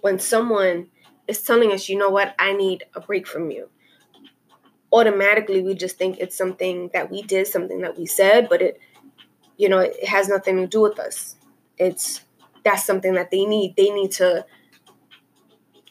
when 0.00 0.18
someone 0.18 0.88
is 1.26 1.42
telling 1.42 1.72
us 1.72 1.88
you 1.88 1.98
know 1.98 2.10
what? 2.10 2.34
I 2.38 2.52
need 2.52 2.84
a 2.94 3.00
break 3.00 3.26
from 3.26 3.50
you 3.50 3.68
automatically 4.90 5.62
we 5.62 5.74
just 5.74 5.98
think 5.98 6.16
it's 6.18 6.34
something 6.34 6.88
that 6.94 7.10
we 7.10 7.20
did 7.20 7.46
something 7.46 7.82
that 7.82 7.98
we 7.98 8.06
said 8.06 8.48
but 8.48 8.62
it 8.62 8.80
you 9.58 9.68
know 9.68 9.80
it 9.80 10.06
has 10.06 10.28
nothing 10.28 10.56
to 10.56 10.66
do 10.66 10.80
with 10.80 10.98
us. 10.98 11.36
It's 11.76 12.22
that's 12.64 12.84
something 12.84 13.12
that 13.14 13.30
they 13.30 13.44
need. 13.44 13.76
They 13.76 13.90
need 13.90 14.12
to 14.12 14.46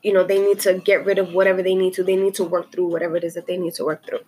you 0.07 0.13
know, 0.13 0.23
they 0.23 0.39
need 0.39 0.61
to 0.61 0.75
get 0.75 1.05
rid 1.05 1.19
of 1.19 1.33
whatever 1.33 1.61
they 1.61 1.75
need 1.75 1.93
to. 1.95 2.03
They 2.03 2.15
need 2.15 2.33
to 2.35 2.45
work 2.45 2.71
through 2.71 2.87
whatever 2.87 3.17
it 3.17 3.25
is 3.25 3.33
that 3.33 3.45
they 3.45 3.57
need 3.57 3.73
to 3.73 3.83
work 3.83 4.05
through. 4.05 4.21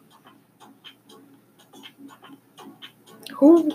Who 3.35 3.71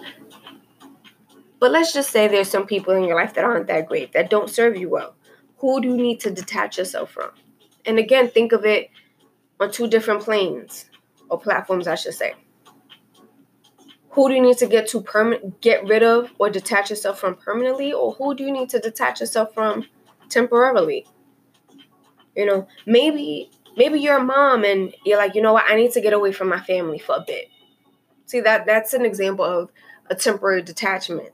but 1.59 1.71
let's 1.71 1.95
just 1.95 2.11
say 2.11 2.29
there's 2.29 2.51
some 2.51 2.67
people 2.67 2.93
in 2.93 3.05
your 3.05 3.17
life 3.17 3.33
that 3.33 3.45
aren't 3.47 3.69
that 3.69 3.89
great, 3.89 4.13
that 4.13 4.29
don't 4.29 4.51
serve 4.51 4.77
you 4.77 4.91
well. 4.91 5.17
Who 5.61 5.81
do 5.81 5.89
you 5.89 5.97
need 5.97 6.21
to 6.21 6.31
detach 6.31 6.77
yourself 6.77 7.11
from? 7.11 7.31
And 7.87 7.99
again, 7.99 8.29
think 8.29 8.53
of 8.53 8.67
it 8.67 8.91
on 9.59 9.73
two 9.73 9.89
different 9.89 10.21
planes 10.21 10.91
or 11.31 11.41
platforms, 11.41 11.89
I 11.89 11.95
should 11.95 12.13
say. 12.13 12.35
Who 14.11 14.29
do 14.29 14.35
you 14.35 14.43
need 14.43 14.59
to 14.59 14.67
get 14.67 14.89
to 14.89 15.01
permanent 15.01 15.63
get 15.63 15.87
rid 15.87 16.03
of 16.03 16.31
or 16.39 16.51
detach 16.51 16.91
yourself 16.91 17.19
from 17.19 17.35
permanently, 17.37 17.95
or 17.95 18.13
who 18.13 18.35
do 18.35 18.45
you 18.45 18.53
need 18.53 18.69
to 18.69 18.79
detach 18.79 19.21
yourself 19.21 19.55
from 19.55 19.87
temporarily? 20.29 21.07
You 22.37 22.47
know, 22.47 22.69
maybe 22.87 23.51
maybe 23.77 24.01
you're 24.01 24.19
a 24.19 24.25
mom 24.25 24.65
and 24.65 24.95
you're 25.05 25.19
like, 25.19 25.35
you 25.35 25.43
know 25.43 25.53
what, 25.53 25.65
I 25.69 25.77
need 25.77 25.93
to 25.93 26.01
get 26.01 26.13
away 26.13 26.33
from 26.33 26.49
my 26.49 26.61
family 26.61 26.99
for 26.99 27.17
a 27.17 27.25
bit. 27.27 27.49
See 28.27 28.41
that 28.41 28.67
that's 28.67 28.95
an 28.95 29.05
example 29.05 29.45
of 29.45 29.71
a 30.11 30.15
temporary 30.15 30.63
detachment. 30.63 31.31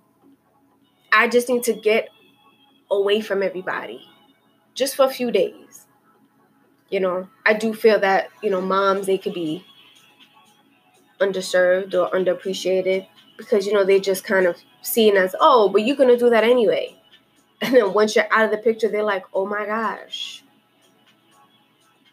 I 1.13 1.29
just 1.29 1.49
need 1.49 1.63
to 1.65 1.73
get 1.73 2.09
away 2.91 3.21
from 3.21 3.43
everybody 3.43 4.09
just 4.75 4.97
for 4.97 5.07
a 5.07 5.11
few 5.11 5.31
days. 5.31 5.87
You 6.89 7.01
know, 7.01 7.29
I 7.47 7.55
do 7.55 7.73
feel 7.73 8.01
that, 8.01 8.29
you 8.43 8.51
know, 8.51 8.61
moms 8.61 9.07
they 9.07 9.19
could 9.19 9.35
be 9.35 9.65
underserved 11.21 11.95
or 11.95 12.11
underappreciated 12.11 13.07
because 13.37 13.67
you 13.67 13.73
know 13.73 13.85
they 13.85 14.01
just 14.01 14.25
kind 14.25 14.47
of 14.47 14.57
seen 14.83 15.17
as, 15.17 15.35
"Oh, 15.41 15.69
but 15.69 15.83
you're 15.83 15.97
going 15.97 16.09
to 16.09 16.17
do 16.17 16.31
that 16.31 16.45
anyway." 16.45 16.97
And 17.63 17.77
then 17.77 17.93
once 17.93 18.17
you're 18.17 18.33
out 18.33 18.47
of 18.47 18.51
the 18.51 18.57
picture, 18.57 18.89
they're 18.89 19.03
like, 19.03 19.25
"Oh 19.35 19.47
my 19.47 19.67
gosh, 19.67 20.43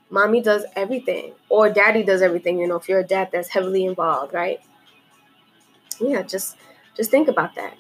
mommy 0.09 0.41
does 0.41 0.65
everything 0.75 1.33
or 1.49 1.69
daddy 1.69 2.03
does 2.03 2.21
everything 2.21 2.59
you 2.59 2.67
know 2.67 2.75
if 2.75 2.87
you're 2.87 2.99
a 2.99 3.07
dad 3.07 3.29
that's 3.31 3.49
heavily 3.49 3.85
involved 3.85 4.33
right? 4.33 4.59
Yeah 5.99 6.21
just 6.21 6.57
just 6.95 7.11
think 7.11 7.27
about 7.27 7.55
that. 7.55 7.77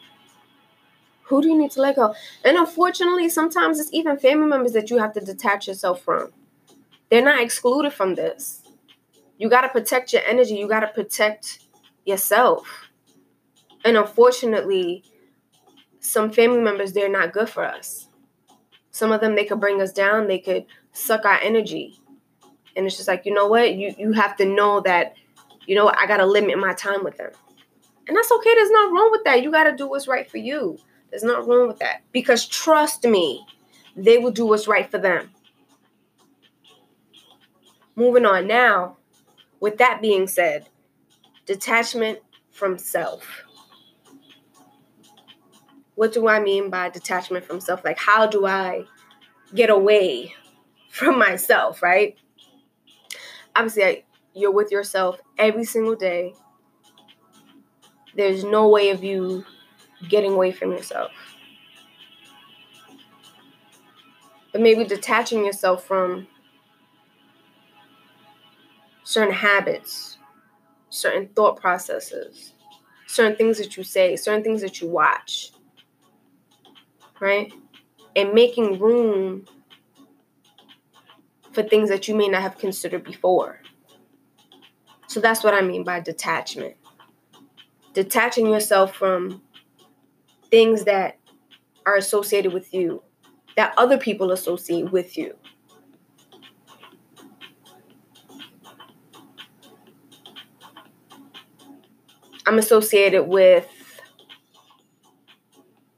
Who 1.23 1.41
do 1.41 1.49
you 1.49 1.57
need 1.57 1.71
to 1.71 1.81
let 1.81 1.95
go? 1.95 2.13
And 2.43 2.57
unfortunately 2.57 3.29
sometimes 3.29 3.79
it's 3.79 3.93
even 3.93 4.17
family 4.17 4.47
members 4.47 4.73
that 4.73 4.89
you 4.89 4.97
have 4.97 5.13
to 5.13 5.21
detach 5.21 5.67
yourself 5.67 6.01
from. 6.01 6.31
They're 7.09 7.23
not 7.23 7.41
excluded 7.41 7.93
from 7.93 8.15
this. 8.15 8.63
You 9.37 9.49
got 9.49 9.61
to 9.61 9.69
protect 9.69 10.13
your 10.13 10.23
energy. 10.23 10.55
You 10.55 10.67
got 10.67 10.81
to 10.81 10.87
protect 10.87 11.59
yourself. 12.05 12.89
And 13.85 13.97
unfortunately 13.97 15.03
some 16.07 16.31
family 16.31 16.61
members 16.61 16.93
they're 16.93 17.09
not 17.09 17.33
good 17.33 17.49
for 17.49 17.63
us. 17.65 18.07
Some 18.91 19.11
of 19.11 19.21
them 19.21 19.35
they 19.35 19.45
could 19.45 19.59
bring 19.59 19.81
us 19.81 19.91
down, 19.91 20.27
they 20.27 20.39
could 20.39 20.65
suck 20.91 21.25
our 21.25 21.39
energy. 21.41 21.99
And 22.77 22.85
it's 22.85 22.95
just 22.95 23.07
like, 23.07 23.25
you 23.25 23.33
know 23.33 23.47
what? 23.47 23.73
You 23.73 23.93
you 23.97 24.13
have 24.13 24.37
to 24.37 24.45
know 24.45 24.79
that, 24.81 25.15
you 25.65 25.75
know, 25.75 25.89
I 25.89 26.05
gotta 26.07 26.25
limit 26.25 26.57
my 26.59 26.73
time 26.73 27.03
with 27.03 27.17
them. 27.17 27.31
And 28.07 28.15
that's 28.15 28.31
okay. 28.31 28.53
There's 28.55 28.71
nothing 28.71 28.93
wrong 28.93 29.11
with 29.11 29.23
that. 29.25 29.41
You 29.43 29.51
gotta 29.51 29.75
do 29.75 29.89
what's 29.89 30.07
right 30.07 30.29
for 30.29 30.37
you. 30.37 30.77
There's 31.09 31.23
nothing 31.23 31.49
wrong 31.49 31.67
with 31.67 31.79
that. 31.79 32.03
Because 32.11 32.47
trust 32.47 33.03
me, 33.03 33.45
they 33.95 34.19
will 34.19 34.31
do 34.31 34.45
what's 34.45 34.67
right 34.67 34.89
for 34.89 34.99
them. 34.99 35.31
Moving 37.95 38.25
on 38.25 38.45
now, 38.45 38.97
with 39.59 39.79
that 39.79 40.01
being 40.01 40.27
said, 40.27 40.69
detachment 41.47 42.19
from 42.51 42.77
self. 42.77 43.43
What 45.95 46.13
do 46.13 46.27
I 46.27 46.39
mean 46.39 46.69
by 46.69 46.89
detachment 46.89 47.43
from 47.43 47.59
self? 47.59 47.83
Like, 47.83 47.97
how 47.97 48.27
do 48.27 48.45
I 48.45 48.85
get 49.55 49.71
away 49.71 50.35
from 50.89 51.17
myself, 51.17 51.81
right? 51.81 52.15
Obviously, 53.57 54.05
you're 54.35 54.51
with 54.51 54.71
yourself 54.71 55.19
every 55.39 55.65
single 55.65 55.95
day. 55.95 56.35
There's 58.15 58.43
no 58.43 58.67
way 58.67 58.91
of 58.91 59.03
you 59.03 59.45
getting 60.07 60.33
away 60.33 60.51
from 60.51 60.71
yourself. 60.71 61.11
But 64.51 64.61
maybe 64.61 64.83
detaching 64.85 65.43
yourself 65.43 65.83
from 65.83 66.27
certain 69.03 69.33
habits, 69.33 70.19
certain 70.89 71.27
thought 71.29 71.59
processes, 71.59 72.53
certain 73.07 73.35
things 73.35 73.57
that 73.57 73.75
you 73.75 73.83
say, 73.83 74.15
certain 74.15 74.43
things 74.43 74.61
that 74.61 74.81
you 74.81 74.87
watch, 74.87 75.51
right? 77.19 77.51
And 78.15 78.33
making 78.33 78.77
room 78.77 79.45
for 81.57 81.63
things 81.63 81.89
that 81.89 82.07
you 82.07 82.13
may 82.13 82.27
not 82.27 82.43
have 82.43 82.55
considered 82.59 83.03
before. 83.03 83.63
So 85.07 85.19
that's 85.19 85.43
what 85.43 85.55
I 85.55 85.61
mean 85.61 85.83
by 85.83 85.99
detachment. 85.99 86.75
Detaching 87.95 88.45
yourself 88.45 88.93
from 88.93 89.41
things 90.51 90.83
that 90.83 91.17
are 91.87 91.95
associated 91.95 92.53
with 92.53 92.75
you, 92.75 93.01
that 93.55 93.73
other 93.75 93.97
people 93.97 94.31
associate 94.33 94.91
with 94.91 95.17
you. 95.17 95.35
I'm 102.45 102.59
associated 102.59 103.23
with, 103.23 103.67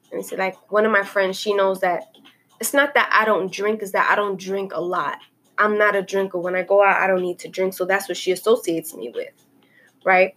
let 0.09 0.19
me 0.19 0.23
see, 0.23 0.37
like 0.37 0.71
one 0.71 0.85
of 0.85 0.93
my 0.93 1.03
friends, 1.03 1.37
she 1.37 1.53
knows 1.53 1.81
that 1.81 2.15
it's 2.61 2.73
not 2.73 2.93
that 2.93 3.09
I 3.11 3.25
don't 3.25 3.51
drink, 3.51 3.81
it's 3.81 3.91
that 3.91 4.09
I 4.09 4.15
don't 4.15 4.39
drink 4.39 4.71
a 4.73 4.79
lot. 4.79 5.17
I'm 5.59 5.77
not 5.77 5.95
a 5.95 6.01
drinker. 6.01 6.39
When 6.39 6.55
I 6.55 6.63
go 6.63 6.83
out, 6.83 6.97
I 6.97 7.05
don't 7.05 7.21
need 7.21 7.37
to 7.39 7.49
drink. 7.49 7.73
So 7.73 7.85
that's 7.85 8.07
what 8.07 8.17
she 8.17 8.31
associates 8.31 8.95
me 8.95 9.11
with, 9.13 9.33
right? 10.05 10.35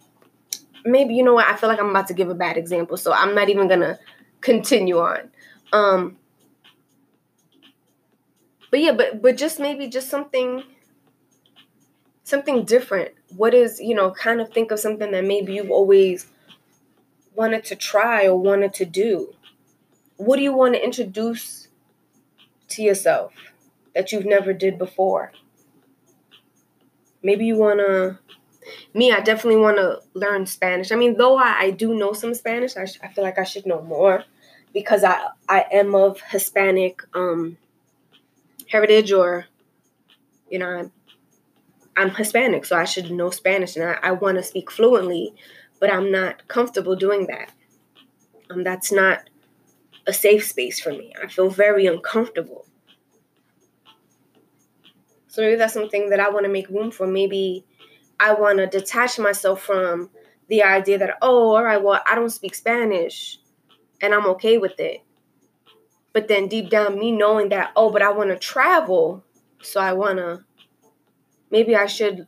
Maybe, 0.85 1.15
you 1.15 1.23
know 1.23 1.33
what? 1.33 1.47
I 1.47 1.55
feel 1.55 1.69
like 1.69 1.79
I'm 1.79 1.89
about 1.89 2.07
to 2.07 2.13
give 2.13 2.29
a 2.29 2.35
bad 2.35 2.57
example. 2.57 2.97
So 2.97 3.13
I'm 3.13 3.33
not 3.33 3.49
even 3.49 3.69
going 3.69 3.79
to 3.79 3.97
continue 4.41 4.99
on. 4.99 5.31
Um, 5.71 6.17
but 8.69 8.81
yeah, 8.81 8.91
but 8.91 9.21
but 9.21 9.37
just 9.37 9.59
maybe 9.59 9.87
just 9.87 10.09
something 10.09 10.63
something 12.23 12.65
different. 12.65 13.11
What 13.35 13.53
is, 13.53 13.79
you 13.79 13.95
know, 13.95 14.11
kind 14.11 14.41
of 14.41 14.49
think 14.49 14.71
of 14.71 14.79
something 14.79 15.11
that 15.11 15.23
maybe 15.23 15.53
you've 15.53 15.71
always 15.71 16.27
wanted 17.35 17.63
to 17.65 17.75
try 17.75 18.25
or 18.25 18.35
wanted 18.35 18.73
to 18.75 18.85
do. 18.85 19.33
What 20.17 20.37
do 20.37 20.43
you 20.43 20.53
want 20.53 20.73
to 20.75 20.83
introduce 20.83 21.67
to 22.69 22.81
yourself 22.81 23.33
that 23.95 24.11
you've 24.11 24.25
never 24.25 24.53
did 24.53 24.77
before? 24.77 25.31
Maybe 27.21 27.45
you 27.45 27.55
want 27.55 27.79
to 27.79 28.19
me, 28.93 29.11
I 29.11 29.19
definitely 29.21 29.61
want 29.61 29.77
to 29.77 30.01
learn 30.13 30.45
Spanish. 30.45 30.91
I 30.91 30.95
mean, 30.95 31.17
though 31.17 31.37
I, 31.37 31.55
I 31.59 31.69
do 31.71 31.93
know 31.93 32.13
some 32.13 32.33
Spanish, 32.33 32.77
I, 32.77 32.85
sh- 32.85 32.99
I 33.03 33.09
feel 33.09 33.23
like 33.23 33.39
I 33.39 33.43
should 33.43 33.65
know 33.65 33.81
more 33.81 34.23
because 34.73 35.03
I 35.03 35.27
I 35.49 35.65
am 35.71 35.95
of 35.95 36.21
Hispanic 36.21 37.01
um 37.13 37.57
heritage 38.69 39.11
or 39.11 39.45
you 40.49 40.59
know 40.59 40.67
I'm 40.69 40.91
I'm 41.95 42.09
Hispanic, 42.11 42.65
so 42.65 42.75
I 42.75 42.85
should 42.85 43.11
know 43.11 43.29
Spanish 43.29 43.75
and 43.75 43.85
I, 43.85 43.97
I 44.01 44.11
want 44.11 44.37
to 44.37 44.43
speak 44.43 44.71
fluently, 44.71 45.33
but 45.79 45.93
I'm 45.93 46.11
not 46.11 46.47
comfortable 46.47 46.95
doing 46.95 47.27
that. 47.27 47.51
Um, 48.49 48.63
that's 48.63 48.91
not 48.91 49.29
a 50.07 50.13
safe 50.13 50.45
space 50.45 50.79
for 50.79 50.91
me. 50.91 51.13
I 51.21 51.27
feel 51.27 51.49
very 51.49 51.85
uncomfortable. 51.85 52.65
So 55.33 55.41
maybe 55.41 55.55
that's 55.55 55.73
something 55.73 56.11
that 56.11 56.19
I 56.19 56.29
want 56.29 56.45
to 56.45 56.51
make 56.51 56.69
room 56.69 56.91
for. 56.91 57.07
Maybe 57.07 57.65
I 58.19 58.35
want 58.35 58.59
to 58.59 58.67
detach 58.67 59.17
myself 59.17 59.63
from 59.63 60.11
the 60.47 60.61
idea 60.61 60.99
that, 60.99 61.17
oh, 61.23 61.55
all 61.55 61.63
right, 61.63 61.81
well, 61.81 61.99
I 62.05 62.13
don't 62.13 62.29
speak 62.29 62.53
Spanish 62.53 63.39
and 63.99 64.13
I'm 64.13 64.27
okay 64.27 64.59
with 64.59 64.79
it. 64.79 65.01
But 66.13 66.27
then 66.27 66.47
deep 66.47 66.69
down, 66.69 66.99
me 66.99 67.11
knowing 67.11 67.49
that, 67.49 67.71
oh, 67.75 67.89
but 67.89 68.03
I 68.03 68.11
want 68.11 68.29
to 68.29 68.37
travel. 68.37 69.23
So 69.63 69.81
I 69.81 69.93
want 69.93 70.19
to, 70.19 70.45
maybe 71.49 71.75
I 71.75 71.87
should 71.87 72.27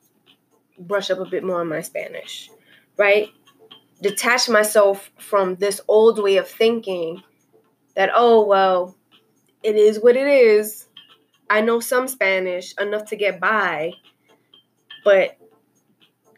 brush 0.80 1.12
up 1.12 1.20
a 1.20 1.26
bit 1.26 1.44
more 1.44 1.62
on 1.62 1.70
my 1.70 1.82
Spanish, 1.82 2.50
right? 2.98 3.30
Detach 4.02 4.50
myself 4.50 5.12
from 5.20 5.58
this 5.58 5.80
old 5.88 6.18
way 6.24 6.38
of 6.38 6.48
thinking 6.48 7.22
that, 7.96 8.10
oh, 8.16 8.44
well, 8.44 8.98
it 9.62 9.76
is 9.76 10.00
what 10.00 10.18
it 10.18 10.26
is. 10.26 10.88
I 11.50 11.62
know 11.62 11.80
some 11.80 12.08
Spanish 12.08 12.74
enough 12.80 13.06
to 13.06 13.16
get 13.16 13.40
by, 13.40 13.94
but 15.04 15.38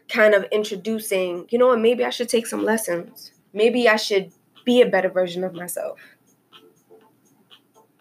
kind 0.08 0.34
of 0.34 0.44
introducing, 0.52 1.46
you 1.50 1.58
know 1.58 1.68
what, 1.68 1.80
maybe 1.80 2.04
I 2.04 2.10
should 2.10 2.28
take 2.28 2.46
some 2.46 2.64
lessons. 2.64 3.32
Maybe 3.52 3.88
I 3.88 3.96
should 3.96 4.32
be 4.64 4.80
a 4.80 4.86
better 4.86 5.08
version 5.08 5.44
of 5.44 5.54
myself. 5.54 5.98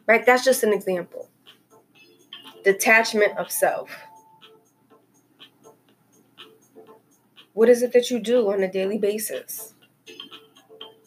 Right? 0.06 0.26
That's 0.26 0.44
just 0.44 0.64
an 0.64 0.74
example. 0.74 1.30
Detachment 2.64 3.38
of 3.38 3.52
self. 3.52 3.90
What 7.54 7.70
is 7.70 7.82
it 7.82 7.94
that 7.94 8.12
you 8.12 8.20
do 8.20 8.52
on 8.52 8.62
a 8.62 8.72
daily 8.72 8.98
basis? 8.98 9.74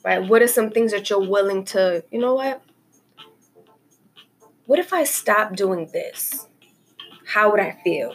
Right? 0.04 0.26
What 0.26 0.42
are 0.42 0.48
some 0.48 0.70
things 0.70 0.92
that 0.92 1.08
you're 1.08 1.28
willing 1.28 1.64
to, 1.66 2.04
you 2.10 2.18
know 2.18 2.34
what? 2.34 2.62
What 4.70 4.78
if 4.78 4.92
I 4.92 5.02
stop 5.02 5.56
doing 5.56 5.90
this? 5.92 6.46
How 7.26 7.50
would 7.50 7.58
I 7.58 7.76
feel? 7.82 8.14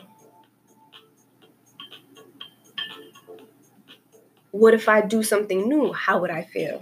What 4.51 4.73
if 4.73 4.87
I 4.87 5.01
do 5.01 5.21
something 5.21 5.67
new? 5.67 5.91
How 5.91 6.21
would 6.21 6.29
I 6.29 6.43
feel? 6.43 6.81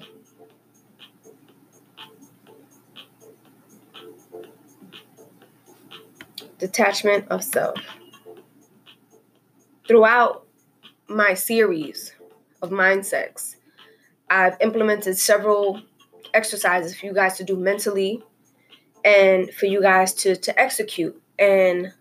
Detachment 6.59 7.25
of 7.29 7.43
self. 7.43 7.79
Throughout 9.87 10.45
my 11.07 11.33
series 11.33 12.13
of 12.61 12.69
mindsets, 12.69 13.55
I've 14.29 14.55
implemented 14.61 15.17
several 15.17 15.81
exercises 16.31 16.95
for 16.95 17.07
you 17.07 17.13
guys 17.15 17.37
to 17.37 17.43
do 17.43 17.55
mentally 17.55 18.21
and 19.03 19.51
for 19.53 19.65
you 19.65 19.81
guys 19.81 20.13
to 20.13 20.35
to 20.35 20.59
execute 20.59 21.19
and 21.39 21.93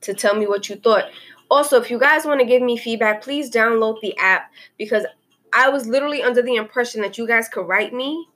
to 0.00 0.14
tell 0.14 0.34
me 0.34 0.46
what 0.46 0.68
you 0.68 0.76
thought. 0.76 1.04
Also, 1.50 1.80
if 1.80 1.90
you 1.90 1.98
guys 1.98 2.24
want 2.24 2.40
to 2.40 2.46
give 2.46 2.62
me 2.62 2.76
feedback, 2.76 3.22
please 3.22 3.50
download 3.50 4.00
the 4.00 4.16
app 4.18 4.50
because 4.78 5.04
I 5.52 5.68
was 5.68 5.86
literally 5.86 6.22
under 6.22 6.42
the 6.42 6.56
impression 6.56 7.00
that 7.02 7.16
you 7.16 7.26
guys 7.26 7.48
could 7.48 7.68
write 7.68 7.92
me, 7.92 8.26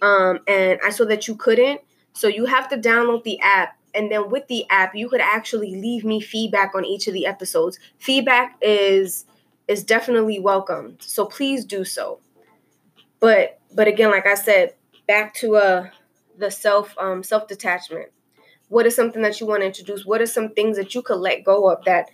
um, 0.00 0.40
and 0.46 0.78
I 0.84 0.90
saw 0.90 1.04
that 1.06 1.28
you 1.28 1.34
couldn't. 1.34 1.80
So 2.14 2.28
you 2.28 2.44
have 2.46 2.68
to 2.70 2.76
download 2.76 3.24
the 3.24 3.40
app, 3.40 3.76
and 3.94 4.10
then 4.10 4.30
with 4.30 4.46
the 4.48 4.64
app, 4.70 4.94
you 4.94 5.08
could 5.08 5.20
actually 5.20 5.76
leave 5.76 6.04
me 6.04 6.20
feedback 6.20 6.74
on 6.74 6.84
each 6.84 7.08
of 7.08 7.14
the 7.14 7.26
episodes. 7.26 7.78
Feedback 7.98 8.56
is 8.60 9.26
is 9.68 9.84
definitely 9.84 10.38
welcome, 10.38 10.96
so 11.00 11.26
please 11.26 11.64
do 11.64 11.84
so. 11.84 12.20
But 13.20 13.60
but 13.74 13.88
again, 13.88 14.10
like 14.10 14.26
I 14.26 14.34
said, 14.34 14.74
back 15.06 15.34
to 15.34 15.56
uh 15.56 15.90
the 16.42 16.50
self 16.50 16.94
um 16.98 17.22
self 17.22 17.48
detachment. 17.48 18.10
What 18.68 18.86
is 18.86 18.96
something 18.96 19.22
that 19.22 19.40
you 19.40 19.46
want 19.46 19.62
to 19.62 19.66
introduce? 19.66 20.04
What 20.04 20.20
are 20.20 20.26
some 20.26 20.50
things 20.50 20.76
that 20.76 20.94
you 20.94 21.02
could 21.02 21.18
let 21.18 21.44
go 21.44 21.70
of 21.70 21.84
that 21.84 22.10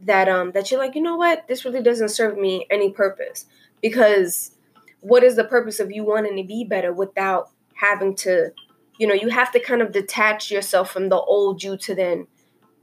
that 0.00 0.28
um 0.28 0.52
that 0.52 0.70
you're 0.70 0.80
like, 0.80 0.94
you 0.94 1.02
know 1.02 1.16
what, 1.16 1.48
this 1.48 1.64
really 1.64 1.82
doesn't 1.82 2.10
serve 2.10 2.36
me 2.36 2.66
any 2.70 2.90
purpose. 2.90 3.46
Because 3.80 4.52
what 5.00 5.22
is 5.22 5.36
the 5.36 5.44
purpose 5.44 5.80
of 5.80 5.90
you 5.90 6.04
wanting 6.04 6.36
to 6.36 6.42
be 6.42 6.64
better 6.64 6.92
without 6.92 7.50
having 7.74 8.16
to, 8.16 8.50
you 8.98 9.06
know, 9.06 9.14
you 9.14 9.28
have 9.28 9.52
to 9.52 9.60
kind 9.60 9.80
of 9.82 9.92
detach 9.92 10.50
yourself 10.50 10.90
from 10.90 11.08
the 11.08 11.16
old 11.16 11.62
you 11.62 11.76
to 11.76 11.94
then 11.94 12.26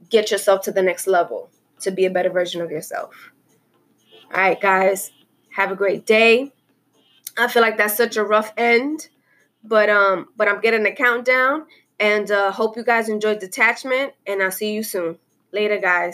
get 0.08 0.30
yourself 0.30 0.62
to 0.62 0.72
the 0.72 0.82
next 0.82 1.06
level 1.06 1.50
to 1.80 1.90
be 1.90 2.06
a 2.06 2.10
better 2.10 2.30
version 2.30 2.62
of 2.62 2.70
yourself. 2.70 3.32
All 4.32 4.40
right, 4.40 4.60
guys, 4.60 5.12
have 5.52 5.70
a 5.70 5.76
great 5.76 6.06
day. 6.06 6.52
I 7.36 7.48
feel 7.48 7.62
like 7.62 7.76
that's 7.76 7.96
such 7.96 8.16
a 8.16 8.24
rough 8.24 8.52
end, 8.56 9.08
but 9.64 9.88
um, 9.90 10.28
but 10.36 10.48
I'm 10.48 10.60
getting 10.60 10.84
the 10.84 10.92
countdown 10.92 11.66
And 11.98 12.30
uh, 12.30 12.52
hope 12.52 12.76
you 12.76 12.84
guys 12.84 13.08
enjoyed 13.08 13.38
Detachment, 13.40 14.12
and 14.26 14.42
I'll 14.42 14.50
see 14.50 14.72
you 14.74 14.82
soon. 14.82 15.18
Later, 15.52 15.78
guys. 15.78 16.12